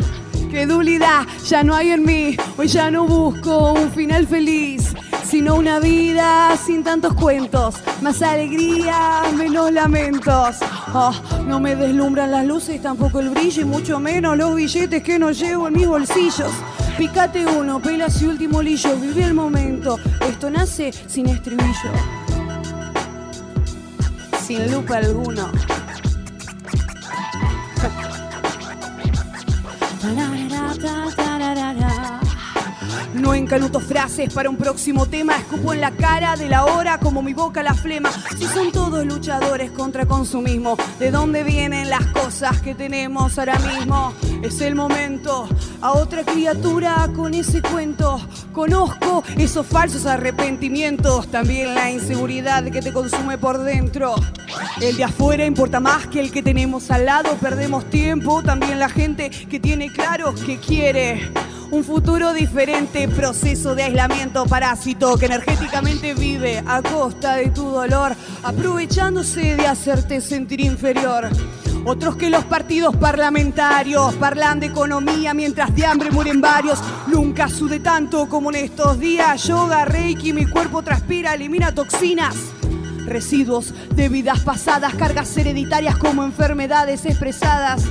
Credulidad 0.49 1.25
ya 1.47 1.63
no 1.63 1.75
hay 1.75 1.91
en 1.91 2.03
mí, 2.03 2.35
hoy 2.57 2.67
ya 2.67 2.91
no 2.91 3.05
busco 3.05 3.71
un 3.71 3.89
final 3.91 4.27
feliz 4.27 4.80
sino 5.31 5.55
una 5.55 5.79
vida 5.79 6.57
sin 6.57 6.83
tantos 6.83 7.13
cuentos, 7.13 7.75
más 8.01 8.21
alegría, 8.21 9.21
menos 9.33 9.71
lamentos. 9.71 10.57
Oh, 10.93 11.13
no 11.47 11.57
me 11.57 11.73
deslumbran 11.73 12.31
las 12.31 12.45
luces, 12.45 12.81
tampoco 12.81 13.21
el 13.21 13.29
brillo 13.29 13.61
y 13.61 13.65
mucho 13.65 13.97
menos 13.97 14.37
los 14.37 14.53
billetes 14.53 15.01
que 15.01 15.17
no 15.17 15.31
llevo 15.31 15.69
en 15.69 15.73
mis 15.73 15.87
bolsillos. 15.87 16.51
Picate 16.97 17.45
uno, 17.45 17.79
pela 17.79 18.09
su 18.09 18.27
último 18.27 18.61
lillo, 18.61 18.93
vive 18.97 19.23
el 19.23 19.33
momento. 19.33 19.97
Esto 20.19 20.49
nace 20.49 20.91
sin 20.91 21.29
estribillo, 21.29 21.91
sin 24.45 24.69
lupa 24.69 24.97
alguno. 24.97 25.49
No 33.21 33.35
encanuto 33.35 33.79
frases 33.79 34.33
para 34.33 34.49
un 34.49 34.57
próximo 34.57 35.05
tema, 35.05 35.37
escupo 35.37 35.75
en 35.75 35.81
la 35.81 35.91
cara 35.91 36.35
de 36.35 36.49
la 36.49 36.65
hora 36.65 36.97
como 36.97 37.21
mi 37.21 37.35
boca 37.35 37.61
la 37.61 37.75
flema. 37.75 38.09
Si 38.35 38.45
son 38.45 38.71
todos 38.71 39.05
luchadores 39.05 39.69
contra 39.69 40.07
consumismo, 40.07 40.75
¿de 40.97 41.11
dónde 41.11 41.43
vienen 41.43 41.91
las 41.91 42.07
cosas 42.07 42.61
que 42.61 42.73
tenemos 42.73 43.37
ahora 43.37 43.59
mismo? 43.59 44.11
Es 44.41 44.59
el 44.61 44.73
momento, 44.73 45.47
a 45.81 45.91
otra 45.91 46.23
criatura 46.23 47.11
con 47.15 47.35
ese 47.35 47.61
cuento. 47.61 48.19
Conozco 48.53 49.23
esos 49.37 49.67
falsos 49.67 50.07
arrepentimientos, 50.07 51.27
también 51.27 51.75
la 51.75 51.91
inseguridad 51.91 52.63
que 52.63 52.81
te 52.81 52.91
consume 52.91 53.37
por 53.37 53.59
dentro. 53.59 54.15
El 54.81 54.97
de 54.97 55.03
afuera 55.03 55.45
importa 55.45 55.79
más 55.79 56.07
que 56.07 56.21
el 56.21 56.31
que 56.31 56.41
tenemos 56.41 56.89
al 56.89 57.05
lado, 57.05 57.35
perdemos 57.35 57.87
tiempo, 57.91 58.41
también 58.41 58.79
la 58.79 58.89
gente 58.89 59.29
que 59.29 59.59
tiene 59.59 59.91
claro 59.91 60.33
que 60.33 60.57
quiere 60.57 61.31
un 61.71 61.83
futuro 61.85 62.33
diferente, 62.33 63.07
proceso 63.07 63.75
de 63.75 63.83
aislamiento 63.83 64.45
parásito 64.45 65.17
que 65.17 65.25
energéticamente 65.25 66.13
vive 66.13 66.61
a 66.67 66.81
costa 66.81 67.35
de 67.35 67.49
tu 67.49 67.69
dolor, 67.69 68.13
aprovechándose 68.43 69.55
de 69.55 69.65
hacerte 69.65 70.19
sentir 70.19 70.59
inferior. 70.59 71.29
Otros 71.85 72.17
que 72.17 72.29
los 72.29 72.43
partidos 72.45 72.95
parlamentarios 72.97 74.13
parlan 74.15 74.59
de 74.59 74.67
economía 74.67 75.33
mientras 75.33 75.73
de 75.73 75.85
hambre 75.85 76.11
mueren 76.11 76.41
varios. 76.41 76.79
Nunca 77.07 77.47
sude 77.49 77.79
tanto 77.79 78.29
como 78.29 78.51
en 78.51 78.57
estos 78.57 78.99
días. 78.99 79.43
Yoga, 79.47 79.85
reiki, 79.85 80.33
mi 80.33 80.45
cuerpo 80.45 80.83
transpira, 80.83 81.33
elimina 81.33 81.73
toxinas. 81.73 82.35
Residuos 83.05 83.73
de 83.95 84.09
vidas 84.09 84.41
pasadas, 84.41 84.93
cargas 84.93 85.35
hereditarias 85.37 85.97
como 85.97 86.23
enfermedades 86.23 87.05
expresadas. 87.05 87.83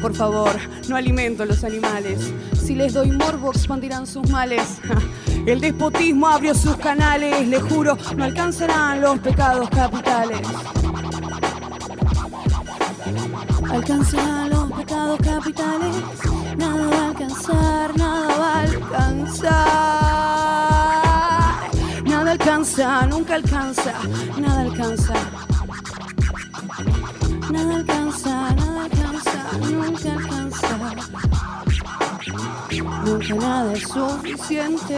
Por 0.00 0.14
favor, 0.14 0.56
no 0.88 0.96
alimento 0.96 1.42
a 1.42 1.46
los 1.46 1.64
animales. 1.64 2.32
Si 2.68 2.74
les 2.74 2.92
doy 2.92 3.10
morbo, 3.12 3.50
expandirán 3.50 4.06
sus 4.06 4.28
males. 4.28 4.76
El 5.46 5.58
despotismo 5.58 6.28
abrió 6.28 6.54
sus 6.54 6.76
canales, 6.76 7.48
le 7.48 7.58
juro, 7.62 7.96
no 8.14 8.24
alcanzarán 8.24 9.00
los 9.00 9.18
pecados 9.20 9.70
capitales. 9.70 10.42
Alcanzarán 13.70 14.50
los 14.50 14.70
pecados 14.72 15.18
capitales, 15.20 15.96
nada 16.58 16.88
va 16.88 16.98
a 16.98 17.08
alcanzar, 17.08 17.96
nada 17.96 18.36
va 18.36 18.52
a 18.52 18.60
alcanzar. 18.60 19.48
Nada 22.04 22.32
alcanza, 22.32 23.06
nunca 23.06 23.36
alcanza, 23.36 23.94
nada 24.38 24.60
alcanza. 24.60 25.14
Nada 27.50 27.76
alcanza, 27.76 28.54
nada 28.54 28.84
alcanza, 28.84 29.52
nunca 29.70 30.12
alcanza. 30.12 31.57
Nunca 32.82 33.34
nada 33.34 33.72
es 33.72 33.82
suficiente. 33.88 34.94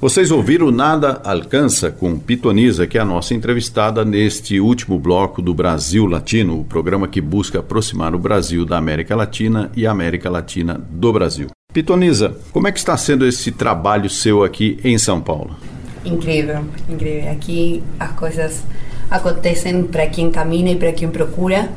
Vocês 0.00 0.32
ouviram 0.32 0.72
Nada 0.72 1.20
Alcança 1.24 1.90
com 1.90 2.18
Pitoniza, 2.18 2.86
que 2.88 2.98
é 2.98 3.00
a 3.00 3.04
nossa 3.04 3.34
entrevistada 3.34 4.04
neste 4.04 4.58
último 4.58 4.98
bloco 4.98 5.40
do 5.40 5.54
Brasil 5.54 6.06
Latino, 6.06 6.58
o 6.58 6.64
programa 6.64 7.06
que 7.06 7.20
busca 7.20 7.60
aproximar 7.60 8.14
o 8.14 8.18
Brasil 8.18 8.64
da 8.64 8.78
América 8.78 9.14
Latina 9.14 9.70
e 9.76 9.86
a 9.86 9.92
América 9.92 10.28
Latina 10.28 10.80
do 10.90 11.12
Brasil. 11.12 11.48
Pitoniza, 11.72 12.36
como 12.50 12.66
é 12.66 12.72
que 12.72 12.78
está 12.78 12.96
sendo 12.96 13.24
esse 13.24 13.52
trabalho 13.52 14.10
seu 14.10 14.42
aqui 14.42 14.78
em 14.82 14.98
São 14.98 15.20
Paulo? 15.20 15.56
Incrível, 16.04 16.64
incrível. 16.88 17.30
Aqui 17.30 17.82
as 17.98 18.12
coisas 18.12 18.62
acontecem 19.10 19.84
para 19.84 20.06
quem 20.06 20.30
caminha 20.30 20.72
e 20.72 20.76
para 20.76 20.92
quem 20.92 21.08
procura. 21.08 21.68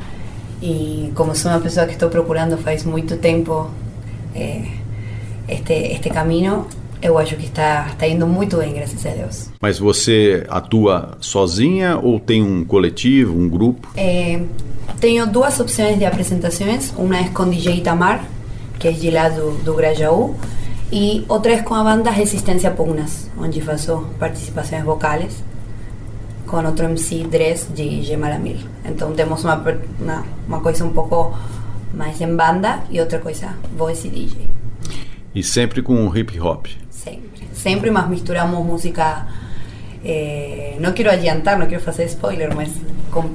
E 0.62 1.12
como 1.14 1.34
sou 1.34 1.50
uma 1.50 1.60
pessoa 1.60 1.86
que 1.86 1.92
estou 1.92 2.08
procurando 2.08 2.56
faz 2.56 2.82
muito 2.84 3.16
tempo 3.18 3.70
é, 4.34 4.62
este, 5.48 5.72
este 5.72 6.08
caminho, 6.08 6.66
eu 7.00 7.18
acho 7.18 7.36
que 7.36 7.44
está, 7.44 7.88
está 7.90 8.06
indo 8.06 8.26
muito 8.26 8.56
bem, 8.56 8.72
graças 8.72 9.04
a 9.04 9.10
Deus. 9.10 9.50
Mas 9.60 9.78
você 9.78 10.44
atua 10.48 11.16
sozinha 11.20 11.98
ou 11.98 12.18
tem 12.18 12.42
um 12.42 12.64
coletivo, 12.64 13.38
um 13.38 13.48
grupo? 13.48 13.88
É, 13.96 14.40
tenho 15.00 15.26
duas 15.26 15.60
opções 15.60 15.98
de 15.98 16.04
apresentações. 16.04 16.92
Uma 16.96 17.18
é 17.18 17.24
com 17.28 17.48
DJ 17.48 17.76
Itamar, 17.76 18.24
que 18.78 18.88
é 18.88 18.92
de 18.92 19.10
lá 19.10 19.28
do, 19.28 19.52
do 19.62 19.74
Grajaú, 19.74 20.34
e 20.90 21.24
outra 21.28 21.52
é 21.52 21.62
com 21.62 21.74
a 21.74 21.82
banda 21.82 22.10
Resistência 22.10 22.70
Pugnas, 22.70 23.28
onde 23.36 23.60
faço 23.60 24.06
participações 24.18 24.84
vocais 24.84 25.42
com 26.46 26.64
outro 26.64 26.84
MC 26.84 27.24
Dress 27.24 27.66
de 27.74 28.02
Gemalamil. 28.02 28.58
Então 28.84 29.12
temos 29.12 29.42
uma, 29.44 29.62
uma, 30.46 30.60
coisa 30.60 30.84
um 30.84 30.92
pouco 30.92 31.36
mais 31.92 32.20
em 32.20 32.34
banda 32.34 32.84
e 32.88 33.00
outra 33.00 33.18
coisa 33.18 33.54
voice 33.76 34.06
e 34.06 34.10
DJ. 34.10 34.50
E 35.34 35.42
sempre 35.42 35.82
com 35.82 36.16
hip 36.16 36.38
hop? 36.40 36.66
Sempre. 36.88 37.48
Sempre, 37.52 37.90
mas 37.90 38.08
misturamos 38.08 38.64
música. 38.64 39.26
Eh, 40.04 40.76
não 40.78 40.92
quero 40.92 41.10
adiantar, 41.10 41.58
não 41.58 41.66
quero 41.66 41.82
fazer 41.82 42.04
spoiler, 42.04 42.54
mas 42.54 42.70
com, 43.10 43.28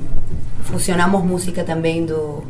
fusionamos 0.64 1.24
música 1.24 1.64
também 1.64 2.06
do, 2.06 2.44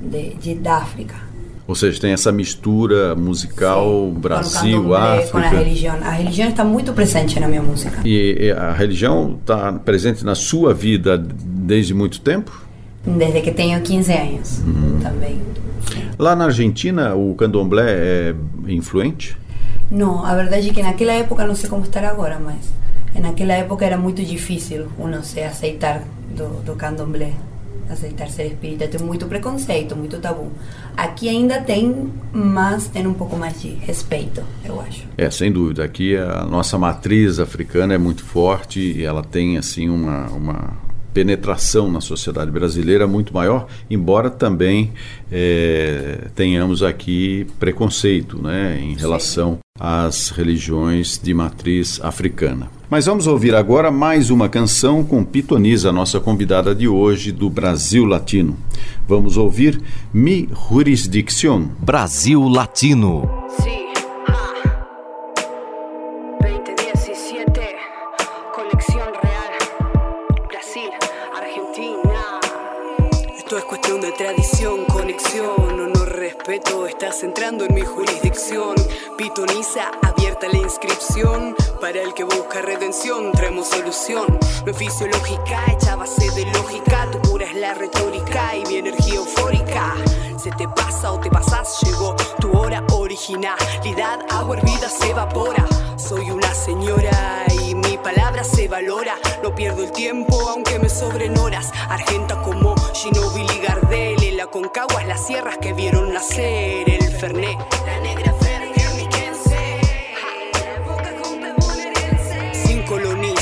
de, 0.00 0.34
de, 0.34 0.54
da 0.54 0.76
África. 0.76 1.29
Ou 1.70 1.76
seja, 1.76 2.00
tem 2.00 2.10
essa 2.10 2.32
mistura 2.32 3.14
musical 3.14 3.84
Sim, 3.84 4.18
Brasil, 4.18 4.92
África. 4.92 5.30
Com 5.30 5.38
a 5.38 5.48
religião. 5.50 5.94
A 6.02 6.10
religião 6.10 6.48
está 6.48 6.64
muito 6.64 6.92
presente 6.92 7.38
na 7.38 7.46
minha 7.46 7.62
música. 7.62 8.00
E, 8.04 8.50
a 8.50 8.72
religião 8.72 9.38
está 9.40 9.72
presente 9.74 10.24
na 10.24 10.34
sua 10.34 10.74
vida 10.74 11.16
desde 11.16 11.94
muito 11.94 12.20
tempo? 12.22 12.66
Desde 13.06 13.40
que 13.40 13.52
tenho 13.52 13.80
15 13.80 14.12
anos 14.12 14.58
uhum. 14.66 14.98
também. 15.00 15.40
Lá 16.18 16.34
na 16.34 16.46
Argentina, 16.46 17.14
o 17.14 17.36
candomblé 17.36 17.86
é 17.88 18.34
influente? 18.66 19.38
Não, 19.88 20.26
a 20.26 20.34
verdade 20.34 20.70
é 20.70 20.72
que 20.72 20.82
naquela 20.82 21.12
época, 21.12 21.46
não 21.46 21.54
sei 21.54 21.70
como 21.70 21.84
estar 21.84 22.02
agora, 22.02 22.40
mas 22.40 22.68
naquela 23.22 23.52
época 23.52 23.86
era 23.86 23.96
muito 23.96 24.24
difícil 24.24 24.88
uno 24.98 25.22
se 25.22 25.38
aceitar 25.40 26.02
do, 26.36 26.48
do 26.64 26.74
candomblé, 26.74 27.32
aceitar 27.90 28.28
ser 28.28 28.46
espírita. 28.46 28.86
Tem 28.88 29.00
muito 29.00 29.26
preconceito, 29.26 29.96
muito 29.96 30.18
tabu. 30.18 30.50
Aqui 30.96 31.28
ainda 31.28 31.60
tem, 31.60 32.10
mas 32.32 32.88
tem 32.88 33.06
um 33.06 33.14
pouco 33.14 33.36
mais 33.36 33.60
de 33.60 33.68
respeito, 33.68 34.42
eu 34.64 34.80
acho. 34.80 35.04
É, 35.16 35.30
sem 35.30 35.50
dúvida. 35.50 35.84
Aqui 35.84 36.16
a 36.16 36.44
nossa 36.44 36.78
matriz 36.78 37.38
africana 37.38 37.94
é 37.94 37.98
muito 37.98 38.24
forte 38.24 38.80
e 38.80 39.04
ela 39.04 39.22
tem, 39.22 39.58
assim, 39.58 39.88
uma, 39.88 40.28
uma 40.28 40.78
penetração 41.12 41.90
na 41.90 42.00
sociedade 42.00 42.50
brasileira 42.50 43.06
muito 43.06 43.34
maior, 43.34 43.66
embora 43.90 44.30
também 44.30 44.92
é, 45.30 46.28
tenhamos 46.34 46.82
aqui 46.82 47.46
preconceito 47.58 48.40
né, 48.40 48.78
em 48.80 48.94
relação 48.94 49.54
Sim. 49.54 49.58
às 49.78 50.28
religiões 50.30 51.20
de 51.22 51.34
matriz 51.34 52.00
africana. 52.02 52.79
Mas 52.90 53.06
vamos 53.06 53.28
ouvir 53.28 53.54
agora 53.54 53.88
mais 53.88 54.30
uma 54.30 54.48
canção 54.48 55.04
com 55.04 55.24
Pitoniza, 55.24 55.92
nossa 55.92 56.18
convidada 56.18 56.74
de 56.74 56.88
hoje 56.88 57.30
do 57.30 57.48
Brasil 57.48 58.04
Latino. 58.04 58.56
Vamos 59.06 59.36
ouvir 59.36 59.80
Mi 60.12 60.48
Jurisdicción. 60.52 61.70
Brasil 61.78 62.48
Latino. 62.48 63.46
Sí. 63.62 63.80
2017, 66.40 67.76
conexión 68.52 69.08
real. 69.22 70.48
Brasil, 70.48 70.90
Argentina. 71.36 72.40
Esto 73.38 73.56
es 73.56 73.64
cuestión 73.66 74.00
de 74.00 74.10
tradición, 74.12 74.84
conexión, 74.86 75.48
honor, 75.58 76.08
respeto. 76.08 76.88
Estás 76.88 77.22
entrando 77.22 77.64
en 77.64 77.72
mi 77.72 77.82
jurisdicción. 77.82 78.74
Pitoniza, 79.16 79.92
la 80.48 80.58
inscripción. 80.58 81.54
Para 81.80 82.00
el 82.02 82.14
que 82.14 82.24
busca 82.24 82.62
redención, 82.62 83.32
traemos 83.32 83.68
solución. 83.68 84.38
No 84.64 84.70
es 84.70 84.76
fisiológica, 84.76 85.64
hecha 85.72 85.96
base 85.96 86.30
de 86.30 86.46
lógica. 86.46 87.08
Tu 87.10 87.20
pura 87.22 87.46
es 87.46 87.54
la 87.54 87.74
retórica 87.74 88.56
y 88.56 88.62
mi 88.68 88.76
energía 88.76 89.16
eufórica. 89.16 89.94
Se 90.38 90.50
te 90.52 90.66
pasa 90.68 91.12
o 91.12 91.20
te 91.20 91.30
pasas, 91.30 91.80
llegó 91.82 92.14
tu 92.40 92.56
hora 92.56 92.82
originalidad. 92.92 94.20
Agua 94.30 94.56
hervida 94.56 94.88
se 94.88 95.10
evapora. 95.10 95.66
Soy 95.96 96.30
una 96.30 96.54
señora 96.54 97.44
y 97.62 97.74
mi 97.74 97.98
palabra 97.98 98.42
se 98.44 98.68
valora. 98.68 99.16
No 99.42 99.54
pierdo 99.54 99.84
el 99.84 99.92
tiempo 99.92 100.48
aunque 100.48 100.78
me 100.78 100.88
sobren 100.88 101.36
horas. 101.38 101.70
Argenta 101.88 102.40
como 102.42 102.74
Ginobili 102.94 103.58
Gardel. 103.58 104.22
En 104.22 104.36
la 104.36 104.46
Concagua, 104.46 105.04
las 105.04 105.26
sierras 105.26 105.58
que 105.58 105.72
vieron 105.72 106.12
nacer 106.12 106.88
el 106.88 107.10
Fernet. 107.16 107.58
La 107.84 108.00
negra 108.00 108.32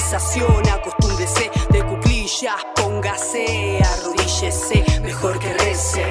colonización, 0.09 0.68
acostúmbrese 0.68 1.50
de 1.70 1.84
cuclillas. 1.84 2.56
Póngase, 2.76 3.78
arrodíllese, 3.84 4.84
mejor 5.02 5.38
que 5.38 5.52
rece. 5.52 6.06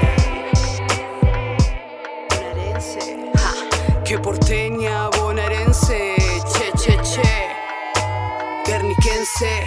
Bonaerense. 2.29 3.31
Ja, 3.35 4.03
que 4.03 4.19
porteña 4.19 5.09
bonaerense. 5.09 6.15
Che, 6.53 6.71
che, 6.77 6.97
che. 7.01 7.47
Guerniquense. 8.65 9.65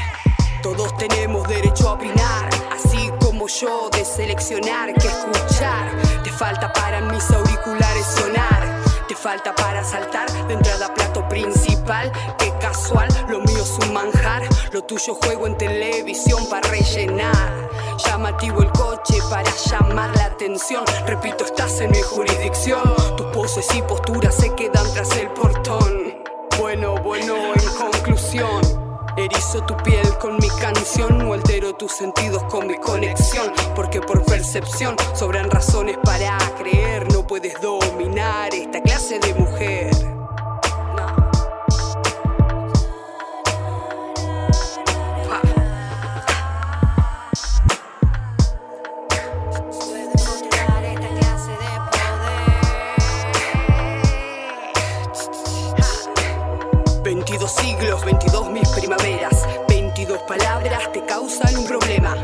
Todos 0.62 0.96
tenemos 0.96 1.48
derecho 1.48 1.88
a 1.88 1.92
opinar, 1.94 2.50
así 2.70 3.10
como 3.20 3.48
yo 3.48 3.88
de 3.90 4.04
seleccionar 4.04 4.92
que 4.94 5.08
escuchar. 5.08 5.90
Te 6.22 6.30
falta 6.30 6.72
para 6.72 7.00
mis 7.00 7.28
auriculares 7.30 8.06
sonar. 8.06 8.69
Te 9.10 9.16
falta 9.16 9.52
para 9.56 9.82
saltar 9.82 10.30
de 10.46 10.54
entrada 10.54 10.94
plato 10.94 11.28
principal. 11.28 12.12
Qué 12.38 12.52
casual, 12.60 13.08
lo 13.28 13.40
mío 13.40 13.60
es 13.60 13.76
un 13.84 13.92
manjar. 13.92 14.44
Lo 14.70 14.84
tuyo 14.84 15.16
juego 15.16 15.48
en 15.48 15.58
televisión 15.58 16.48
para 16.48 16.68
rellenar. 16.68 17.68
Llamativo 18.06 18.62
el 18.62 18.70
coche 18.70 19.18
para 19.28 19.50
llamar 19.50 20.16
la 20.16 20.26
atención. 20.26 20.84
Repito, 21.08 21.44
estás 21.44 21.80
en 21.80 21.90
mi 21.90 22.00
jurisdicción. 22.00 22.94
Tus 23.16 23.26
poses 23.32 23.66
y 23.74 23.82
posturas 23.82 24.36
se 24.36 24.54
quedan 24.54 24.88
tras 24.94 25.10
el 25.16 25.28
portón. 25.30 26.22
Bueno, 26.56 26.94
bueno, 27.02 27.34
en 27.52 27.74
conclusión. 27.74 28.79
Erizo 29.16 29.62
tu 29.66 29.76
piel 29.78 30.06
con 30.20 30.36
mi 30.36 30.48
canción 30.60 31.20
o 31.22 31.34
altero 31.34 31.74
tus 31.74 31.92
sentidos 31.92 32.42
con 32.44 32.66
mi 32.66 32.76
conexión. 32.78 33.52
Porque 33.74 34.00
por 34.00 34.24
percepción 34.24 34.96
sobran 35.14 35.50
razones 35.50 35.96
para 36.02 36.38
creer. 36.58 37.12
No 37.12 37.26
puedes 37.26 37.60
dominar 37.60 38.54
esta 38.54 38.80
clase 38.80 39.18
de 39.18 39.34
mujer. 39.34 40.09
22 57.50 57.54
siglos, 57.54 58.04
22 58.04 58.50
mis 58.50 58.68
primaveras, 58.68 59.46
22 59.68 60.18
palabras 60.22 60.92
te 60.92 61.04
causan 61.04 61.56
un 61.56 61.66
problema. 61.66 62.14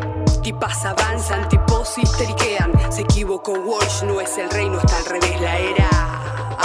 Tipas 0.42 0.84
avanzan, 0.84 1.48
tipos 1.48 1.98
histeriquean. 1.98 2.72
Se 2.92 3.02
equivocó 3.02 3.52
Walsh, 3.52 4.04
no 4.04 4.20
es 4.20 4.38
el 4.38 4.48
reino, 4.50 4.78
está 4.78 4.98
al 4.98 5.04
revés 5.06 5.40
la 5.40 5.58
era. 5.58 5.88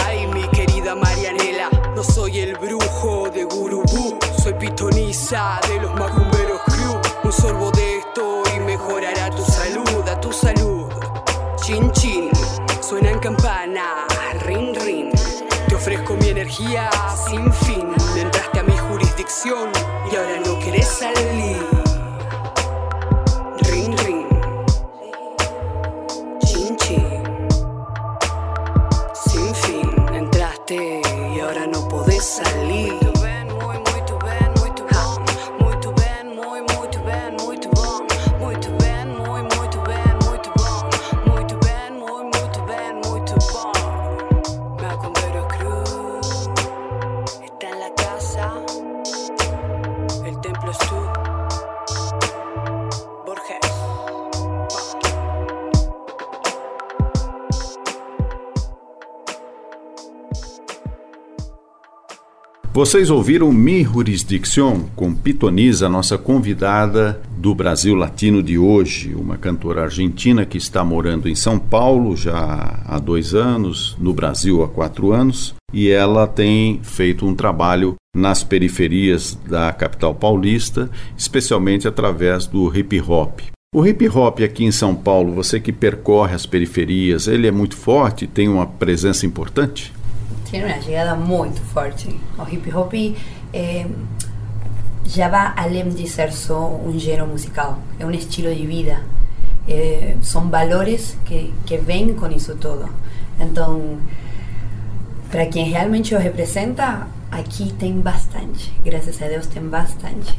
Ay, 0.05 0.27
mi 0.27 0.47
querida 0.49 0.95
Marianela, 0.95 1.69
no 1.95 2.03
soy 2.03 2.39
el 2.39 2.55
brujo 2.57 3.29
de 3.29 3.45
Gurubú, 3.45 4.19
soy 4.41 4.53
pitoniza 4.53 5.59
de 5.67 5.81
los 5.81 5.93
macumberos 5.95 6.61
crew. 6.65 7.01
Un 7.23 7.31
sorbo 7.31 7.71
de 7.71 7.97
esto 7.97 8.43
y 8.55 8.59
mejorará 8.59 9.29
tu 9.31 9.43
salud, 9.43 10.07
a 10.07 10.19
tu 10.19 10.31
salud. 10.31 10.89
Chin 11.63 11.91
chin, 11.93 12.29
suenan 12.81 13.19
campanas, 13.19 14.07
rin 14.45 14.75
rin. 14.75 15.09
Te 15.67 15.75
ofrezco 15.75 16.15
mi 16.15 16.29
energía 16.29 16.89
sin 17.27 17.51
fin. 17.53 17.70
Entraste 19.43 19.49
a 19.49 19.65
mi 19.65 19.71
jurisdicción 19.71 19.71
y 20.11 20.15
ahora 20.15 20.39
no 20.45 20.59
querés 20.59 20.87
salir. 20.87 21.70
Vocês 62.83 63.11
ouviram 63.11 63.51
Mi 63.51 63.83
Jurisdicción 63.83 64.85
com 64.95 65.13
Pitoniza, 65.13 65.87
nossa 65.87 66.17
convidada 66.17 67.21
do 67.37 67.53
Brasil 67.53 67.93
Latino 67.93 68.41
de 68.41 68.57
hoje, 68.57 69.13
uma 69.13 69.37
cantora 69.37 69.83
argentina 69.83 70.47
que 70.47 70.57
está 70.57 70.83
morando 70.83 71.29
em 71.29 71.35
São 71.35 71.59
Paulo 71.59 72.17
já 72.17 72.81
há 72.83 72.97
dois 72.97 73.35
anos, 73.35 73.95
no 73.99 74.15
Brasil 74.15 74.63
há 74.63 74.67
quatro 74.67 75.11
anos, 75.11 75.53
e 75.71 75.91
ela 75.91 76.25
tem 76.25 76.79
feito 76.81 77.23
um 77.23 77.35
trabalho 77.35 77.93
nas 78.15 78.43
periferias 78.43 79.37
da 79.47 79.71
capital 79.71 80.15
paulista, 80.15 80.89
especialmente 81.15 81.87
através 81.87 82.47
do 82.47 82.75
hip 82.75 82.99
hop. 82.99 83.41
O 83.75 83.85
hip 83.85 84.09
hop 84.09 84.39
aqui 84.41 84.65
em 84.65 84.71
São 84.71 84.95
Paulo, 84.95 85.35
você 85.35 85.59
que 85.59 85.71
percorre 85.71 86.33
as 86.33 86.47
periferias, 86.47 87.27
ele 87.27 87.45
é 87.45 87.51
muito 87.51 87.77
forte, 87.77 88.25
tem 88.25 88.49
uma 88.49 88.65
presença 88.65 89.23
importante? 89.27 89.93
Tiene 90.51 90.65
una 90.65 90.79
llegada 90.79 91.15
muito 91.15 91.61
forte. 91.61 92.09
O 92.37 92.45
hip 92.45 92.73
hop 92.73 92.93
eh, 93.53 93.87
já 95.05 95.29
vai 95.29 95.53
além 95.55 95.87
de 95.87 96.05
ser 96.09 96.33
só 96.33 96.67
um 96.67 96.99
gênero 96.99 97.25
musical, 97.25 97.79
é 97.97 98.05
um 98.05 98.11
estilo 98.11 98.53
de 98.53 98.67
vida. 98.67 99.01
Eh, 99.65 100.17
são 100.21 100.49
valores 100.49 101.17
que, 101.23 101.53
que 101.65 101.77
vêm 101.77 102.13
com 102.15 102.27
isso 102.27 102.53
todo. 102.57 102.89
Então, 103.39 103.97
para 105.29 105.45
quem 105.45 105.69
realmente 105.69 106.13
o 106.13 106.19
representa, 106.19 107.07
aqui 107.31 107.71
tem 107.71 108.01
bastante. 108.01 108.73
Graças 108.83 109.21
a 109.21 109.27
Deus 109.27 109.47
tem 109.47 109.63
bastante. 109.63 110.37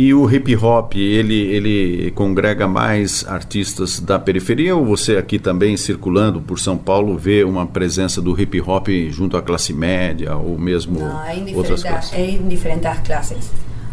E 0.00 0.14
o 0.14 0.34
hip 0.34 0.56
hop, 0.56 0.94
ele, 0.94 1.34
ele 1.34 2.10
congrega 2.12 2.66
mais 2.66 3.22
artistas 3.28 4.00
da 4.00 4.18
periferia 4.18 4.74
ou 4.74 4.82
você 4.82 5.18
aqui 5.18 5.38
também 5.38 5.76
circulando 5.76 6.40
por 6.40 6.58
São 6.58 6.78
Paulo 6.78 7.18
vê 7.18 7.44
uma 7.44 7.66
presença 7.66 8.22
do 8.22 8.40
hip 8.40 8.58
hop 8.62 8.88
junto 9.10 9.36
à 9.36 9.42
classe 9.42 9.74
média 9.74 10.34
ou 10.38 10.56
mesmo 10.58 11.00
Não, 11.00 11.22
é 11.22 11.54
outras 11.54 11.82
classes? 11.82 12.14
é 12.14 12.30
indiferente 12.30 12.86
às 12.86 13.00
classes. 13.00 13.50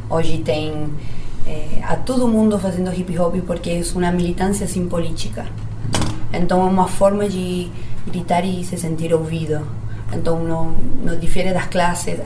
Hoje 0.10 0.38
tem 0.38 0.88
eh, 1.46 1.82
a 1.84 1.98
todo 1.98 2.26
mundo 2.26 2.58
fazendo 2.58 2.90
hip 2.98 3.20
hop 3.20 3.36
porque 3.46 3.70
é 3.70 3.82
uma 3.94 4.10
militância 4.10 4.66
sem 4.66 4.88
política. 4.88 5.46
Então 6.32 6.66
é 6.66 6.70
uma 6.70 6.88
forma 6.88 7.28
de 7.28 7.68
gritar 8.10 8.46
e 8.46 8.64
se 8.64 8.78
sentir 8.78 9.14
ouvido. 9.14 9.60
Então 10.14 10.42
não, 10.42 10.74
não 11.04 11.20
difere 11.20 11.52
das 11.52 11.68
classes. 11.68 12.18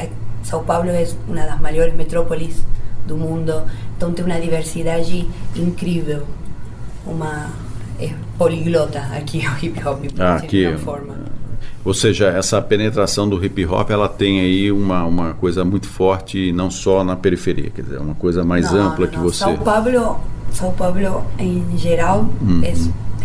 São 0.43 0.63
Paulo 0.63 0.91
é 0.91 1.07
uma 1.27 1.47
das 1.47 1.59
maiores 1.59 1.95
metrópoles 1.95 2.63
do 3.07 3.17
mundo. 3.17 3.63
Então 3.97 4.11
tem 4.11 4.23
uma 4.25 4.39
diversidade 4.39 5.27
incrível. 5.55 6.23
Uma 7.05 7.49
é 7.99 8.13
poliglota 8.37 8.99
aqui 9.15 9.39
o 9.47 9.65
hip 9.65 9.87
hop, 9.87 10.05
Ah, 10.19 10.37
de 10.45 10.67
uma 10.67 10.77
forma. 10.77 11.15
Ou 11.83 11.93
seja, 11.93 12.27
essa 12.27 12.61
penetração 12.61 13.27
do 13.27 13.43
hip 13.43 13.65
hop 13.65 13.89
ela 13.89 14.07
tem 14.07 14.39
aí 14.39 14.71
uma, 14.71 15.03
uma 15.03 15.33
coisa 15.33 15.65
muito 15.65 15.87
forte, 15.87 16.51
não 16.51 16.69
só 16.69 17.03
na 17.03 17.15
periferia, 17.15 17.71
quer 17.71 17.81
dizer, 17.81 17.99
uma 17.99 18.13
coisa 18.13 18.43
mais 18.43 18.71
não, 18.71 18.89
ampla 18.89 19.05
não, 19.05 19.11
que 19.11 19.17
não. 19.17 19.23
você. 19.23 19.39
São 19.39 19.57
Paulo, 19.57 20.19
São 20.51 20.71
Paulo 20.73 21.25
em 21.39 21.65
geral 21.77 22.29
Uhum. 22.39 22.61
é, 22.63 22.73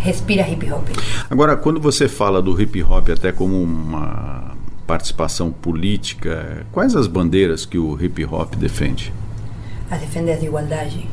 respira 0.01 0.49
hip 0.49 0.73
hop. 0.73 0.89
Agora, 1.29 1.57
quando 1.57 1.81
você 1.81 2.09
fala 2.09 2.41
do 2.41 2.59
hip 2.61 2.83
hop 2.83 3.11
até 3.11 3.31
como 3.31 3.63
uma 3.63 4.53
participação 4.87 5.51
política, 5.51 6.65
quais 6.73 6.95
as 6.95 7.07
bandeiras 7.07 7.67
que 7.67 7.77
o 7.77 8.03
hip 8.03 8.25
hop 8.25 8.55
defende? 8.55 9.13
As 9.91 10.01
defende 10.01 10.31
a 10.31 10.41
igualdade, 10.41 11.09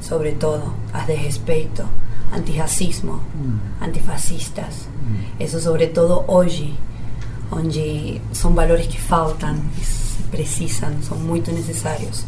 sobretudo, 0.00 0.74
as 0.92 1.06
de 1.06 1.14
respeito, 1.14 1.86
antirracismo, 2.32 3.20
antifascistas. 3.80 4.88
Isso 5.38 5.60
sobretudo 5.60 6.24
hoje, 6.28 6.74
onde 7.50 8.20
são 8.32 8.54
valores 8.54 8.86
que 8.86 9.00
faltam, 9.00 9.58
que 9.76 9.84
se 9.84 10.22
precisam, 10.30 10.90
são 11.02 11.18
muito 11.18 11.52
necessários. 11.52 12.24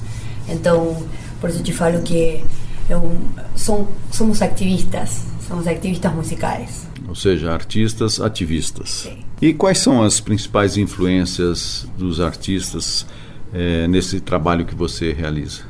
Então, 0.49 1.07
por 1.41 1.51
isso 1.51 1.63
te 1.63 1.73
falo 1.73 2.03
que 2.03 2.45
eu, 2.89 3.19
som, 3.55 3.87
somos 4.11 4.43
ativistas, 4.43 5.25
somos 5.47 5.67
ativistas 5.67 6.13
musicais. 6.15 6.87
Ou 7.09 7.15
seja, 7.15 7.53
artistas 7.53 8.21
ativistas. 8.21 8.91
Sim. 8.91 9.19
E 9.41 9.53
quais 9.53 9.79
são 9.79 10.03
as 10.03 10.21
principais 10.21 10.77
influências 10.77 11.87
dos 11.97 12.21
artistas 12.21 13.07
eh, 13.53 13.87
nesse 13.89 14.21
trabalho 14.21 14.65
que 14.65 14.75
você 14.75 15.13
realiza? 15.13 15.63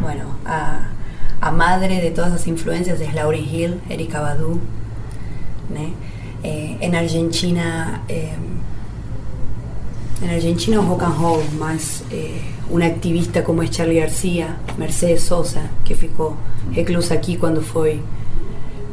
Bueno, 0.00 0.24
a, 0.44 0.88
a 1.40 1.50
madre 1.50 2.00
de 2.00 2.10
todas 2.10 2.32
as 2.32 2.46
influências 2.46 3.00
é 3.00 3.10
Lauryn 3.12 3.44
Hill, 3.44 3.80
Erika 3.88 4.20
Badu, 4.20 4.60
né? 5.70 5.92
Eh, 6.42 6.76
en 6.80 6.94
Argentina, 6.94 8.02
eh, 8.08 8.36
en 10.22 10.30
Argentina 10.30 10.80
o 10.80 10.82
rock 10.82 11.04
and 11.04 11.18
roll, 11.18 11.42
mas 11.58 12.02
eh, 12.10 12.40
una 12.70 12.86
activista 12.86 13.42
como 13.42 13.62
es 13.62 13.70
Charlie 13.70 14.00
García, 14.00 14.58
Mercedes 14.76 15.22
Sosa, 15.22 15.70
que 15.84 15.94
ficou 15.94 16.36
reclusa 16.72 17.14
aqui 17.14 17.36
quando 17.36 17.62
foi 17.62 18.00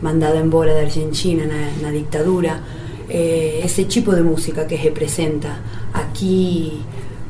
mandada 0.01 0.37
embora 0.37 0.73
da 0.73 0.81
Argentina 0.81 1.45
na, 1.45 1.71
na 1.81 1.91
ditadura, 1.91 2.61
eh, 3.09 3.61
ese 3.63 3.85
tipo 3.85 4.13
de 4.13 4.21
música 4.21 4.65
que 4.65 4.75
representa 4.75 5.59
aqui, 5.93 6.81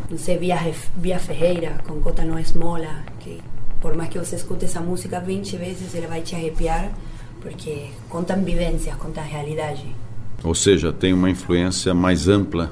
não 0.09 0.17
sei, 0.17 0.37
Via, 0.37 0.59
Via 0.97 1.19
Ferreira 1.19 1.77
com 1.87 1.99
Cota 1.99 2.23
No 2.23 2.37
Esmola, 2.39 3.03
que 3.19 3.39
por 3.81 3.95
mais 3.95 4.09
que 4.09 4.17
você 4.19 4.35
escute 4.35 4.65
essa 4.65 4.79
música 4.79 5.19
20 5.19 5.57
vezes, 5.57 5.93
ela 5.93 6.07
vai 6.07 6.21
te 6.21 6.35
arrepiar, 6.35 6.91
porque 7.41 7.87
contam 8.09 8.43
vivências, 8.43 8.95
contam 8.95 9.23
realidade. 9.23 9.85
Ou 10.43 10.55
seja, 10.55 10.91
tem 10.91 11.13
uma 11.13 11.29
influência 11.29 11.93
mais 11.93 12.27
ampla. 12.27 12.71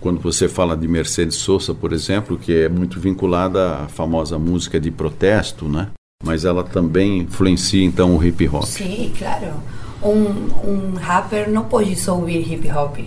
Quando 0.00 0.20
você 0.20 0.48
fala 0.48 0.76
de 0.76 0.88
Mercedes 0.88 1.36
Sosa, 1.36 1.74
por 1.74 1.92
exemplo, 1.92 2.38
que 2.38 2.62
é 2.62 2.68
muito 2.68 2.98
vinculada 2.98 3.78
à 3.78 3.88
famosa 3.88 4.38
música 4.38 4.80
de 4.80 4.90
protesto, 4.90 5.68
né? 5.68 5.88
Mas 6.24 6.44
ela 6.44 6.64
também 6.64 7.18
influencia 7.18 7.84
então 7.84 8.16
o 8.16 8.24
hip 8.24 8.48
hop. 8.48 8.64
Sim, 8.64 9.12
claro. 9.18 9.54
Um, 10.02 10.68
um 10.68 10.94
rapper 10.94 11.50
não 11.50 11.64
pode 11.64 11.94
só 11.96 12.16
ouvir 12.16 12.40
hip 12.50 12.70
hop, 12.70 12.98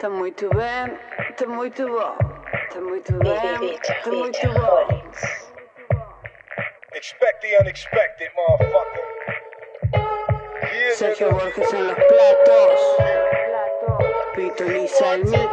Tá 0.00 0.08
muito 0.08 0.48
bem, 0.48 0.96
tá 1.36 1.46
muito 1.46 1.86
bom. 1.86 2.16
Tá 2.72 2.80
muito 2.80 3.12
bem, 3.18 3.78
tá 4.02 4.10
muito 4.10 4.48
bom. 4.48 5.49
Expect 7.00 7.40
the 7.40 7.48
unexpected, 7.58 8.28
motherfucker. 8.36 9.04
Yeah, 9.94 10.94
Sergio. 10.94 11.30
Borges 11.30 11.72
en 11.72 11.86
los 11.86 11.96
platos. 11.96 12.80
Pitoniza 14.36 15.14
el 15.14 15.24
mic. 15.24 15.50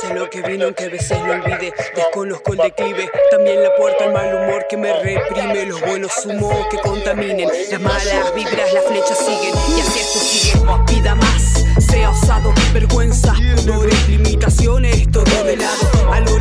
Sé 0.00 0.14
lo 0.14 0.28
que 0.28 0.42
vino 0.42 0.64
aunque 0.64 0.86
a 0.86 0.88
veces 0.88 1.16
lo 1.22 1.32
olvide 1.32 1.72
Desconozco 1.94 2.52
el 2.54 2.58
declive 2.58 3.08
También 3.30 3.62
la 3.62 3.74
puerta 3.76 4.04
al 4.04 4.12
mal 4.12 4.34
humor 4.34 4.66
que 4.68 4.76
me 4.76 4.92
reprime 4.92 5.66
Los 5.66 5.80
buenos 5.80 6.26
humos 6.26 6.66
que 6.70 6.78
contaminen 6.78 7.48
Las 7.70 7.80
malas 7.80 8.34
vibras, 8.34 8.72
las 8.72 8.84
flechas 8.84 9.18
siguen 9.18 9.54
Y 9.76 9.80
así 9.80 10.00
esto 10.00 10.18
sigue 10.18 10.60
Vida 10.92 11.14
más, 11.14 11.64
sea 11.98 12.10
osado 12.10 12.54
Vergüenza, 12.72 13.34
pudores, 13.56 14.08
limitaciones 14.08 15.10
Todo 15.10 15.44
de 15.44 15.56
lado. 15.56 16.12
A 16.12 16.20
lo 16.20 16.38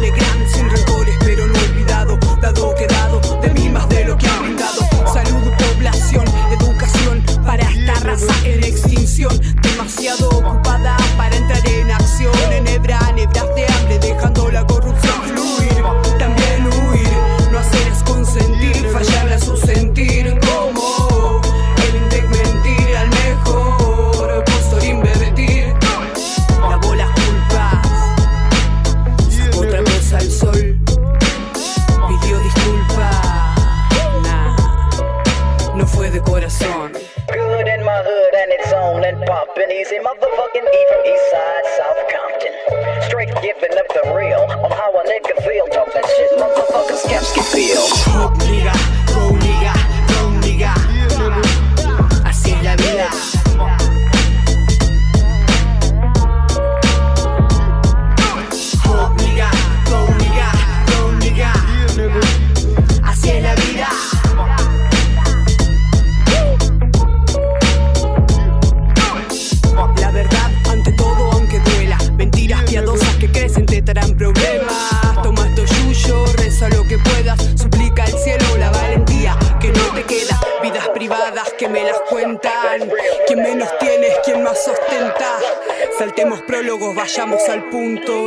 sin 0.54 0.70
rencores 0.70 1.16
pero 1.26 1.47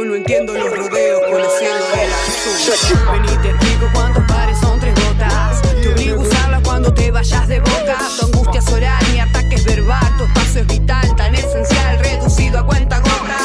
No 0.01 0.17
entiendo 0.17 0.55
los 0.55 0.75
rodeos 0.75 1.21
con 1.31 1.43
los 1.43 1.53
cielos 1.59 1.85
del 1.95 2.11
asunto. 2.11 3.13
Vení, 3.13 3.29
te 3.43 3.51
explico 3.51 3.87
cuántos 3.93 4.25
pares 4.25 4.59
son 4.59 4.81
tres 4.81 4.95
gotas. 4.95 5.61
Te 5.61 5.93
obligo 5.93 6.17
a 6.17 6.23
usarlas 6.23 6.63
cuando 6.65 6.93
te 6.93 7.11
vayas 7.11 7.47
de 7.47 7.61
boca. 7.61 7.99
Tu 8.19 8.27
angustia 8.27 8.61
es 8.61 8.73
oral, 8.73 9.05
mi 9.13 9.21
ataque 9.21 9.57
es 9.57 9.65
verbal. 9.65 10.17
Tu 10.17 10.25
espacio 10.25 10.63
es 10.63 10.67
vital, 10.67 11.17
tan 11.17 11.35
esencial, 11.35 11.99
reducido 11.99 12.61
a 12.61 12.67
cuenta 12.67 12.99
gota. 12.99 13.37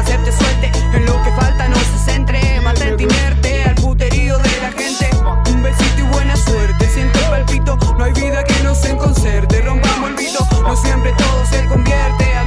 Hacerte 0.00 0.32
suelte 0.32 0.72
en 0.94 1.04
lo 1.04 1.22
que 1.22 1.30
falta, 1.32 1.68
no 1.68 1.76
se 1.76 2.12
centre. 2.12 2.60
Mantente 2.62 3.02
inerte 3.02 3.64
al 3.64 3.74
puterío 3.74 4.38
de 4.38 4.60
la 4.62 4.72
gente. 4.72 5.10
Un 5.50 5.62
besito 5.62 5.98
y 5.98 6.02
buena 6.02 6.34
suerte. 6.34 6.88
Siento 6.88 7.18
el 7.18 7.26
palpito, 7.26 7.76
no 7.98 8.04
hay 8.04 8.12
vida 8.12 8.42
que 8.44 8.62
no 8.64 8.74
se 8.74 8.96
concerte. 8.96 9.60
Rompamos 9.60 10.10
el 10.10 10.16
mito, 10.16 10.48
no 10.62 10.74
siempre 10.76 11.12
todo 11.12 11.46
se 11.46 11.64
convierte. 11.66 12.39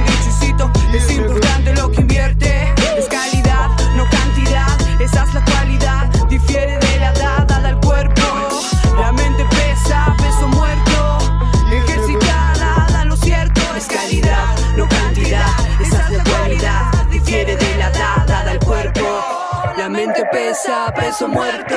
Pesa, 20.54 20.92
peso 20.94 21.26
muerto. 21.28 21.74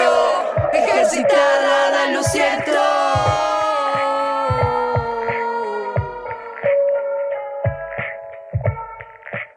Ejercitada, 0.72 1.92
da 1.92 2.12
lo 2.12 2.24
cierto. 2.24 2.72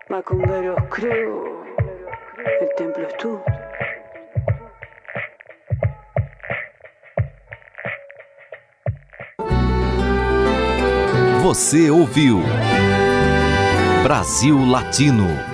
Macumberos 0.08 0.78
creo, 0.90 1.64
el 2.60 2.68
templo 2.76 3.06
es 3.06 3.16
tú. 3.16 3.40
Você 11.42 11.90
ouviu 11.90 12.42
Brasil 14.04 14.70
Latino, 14.70 15.49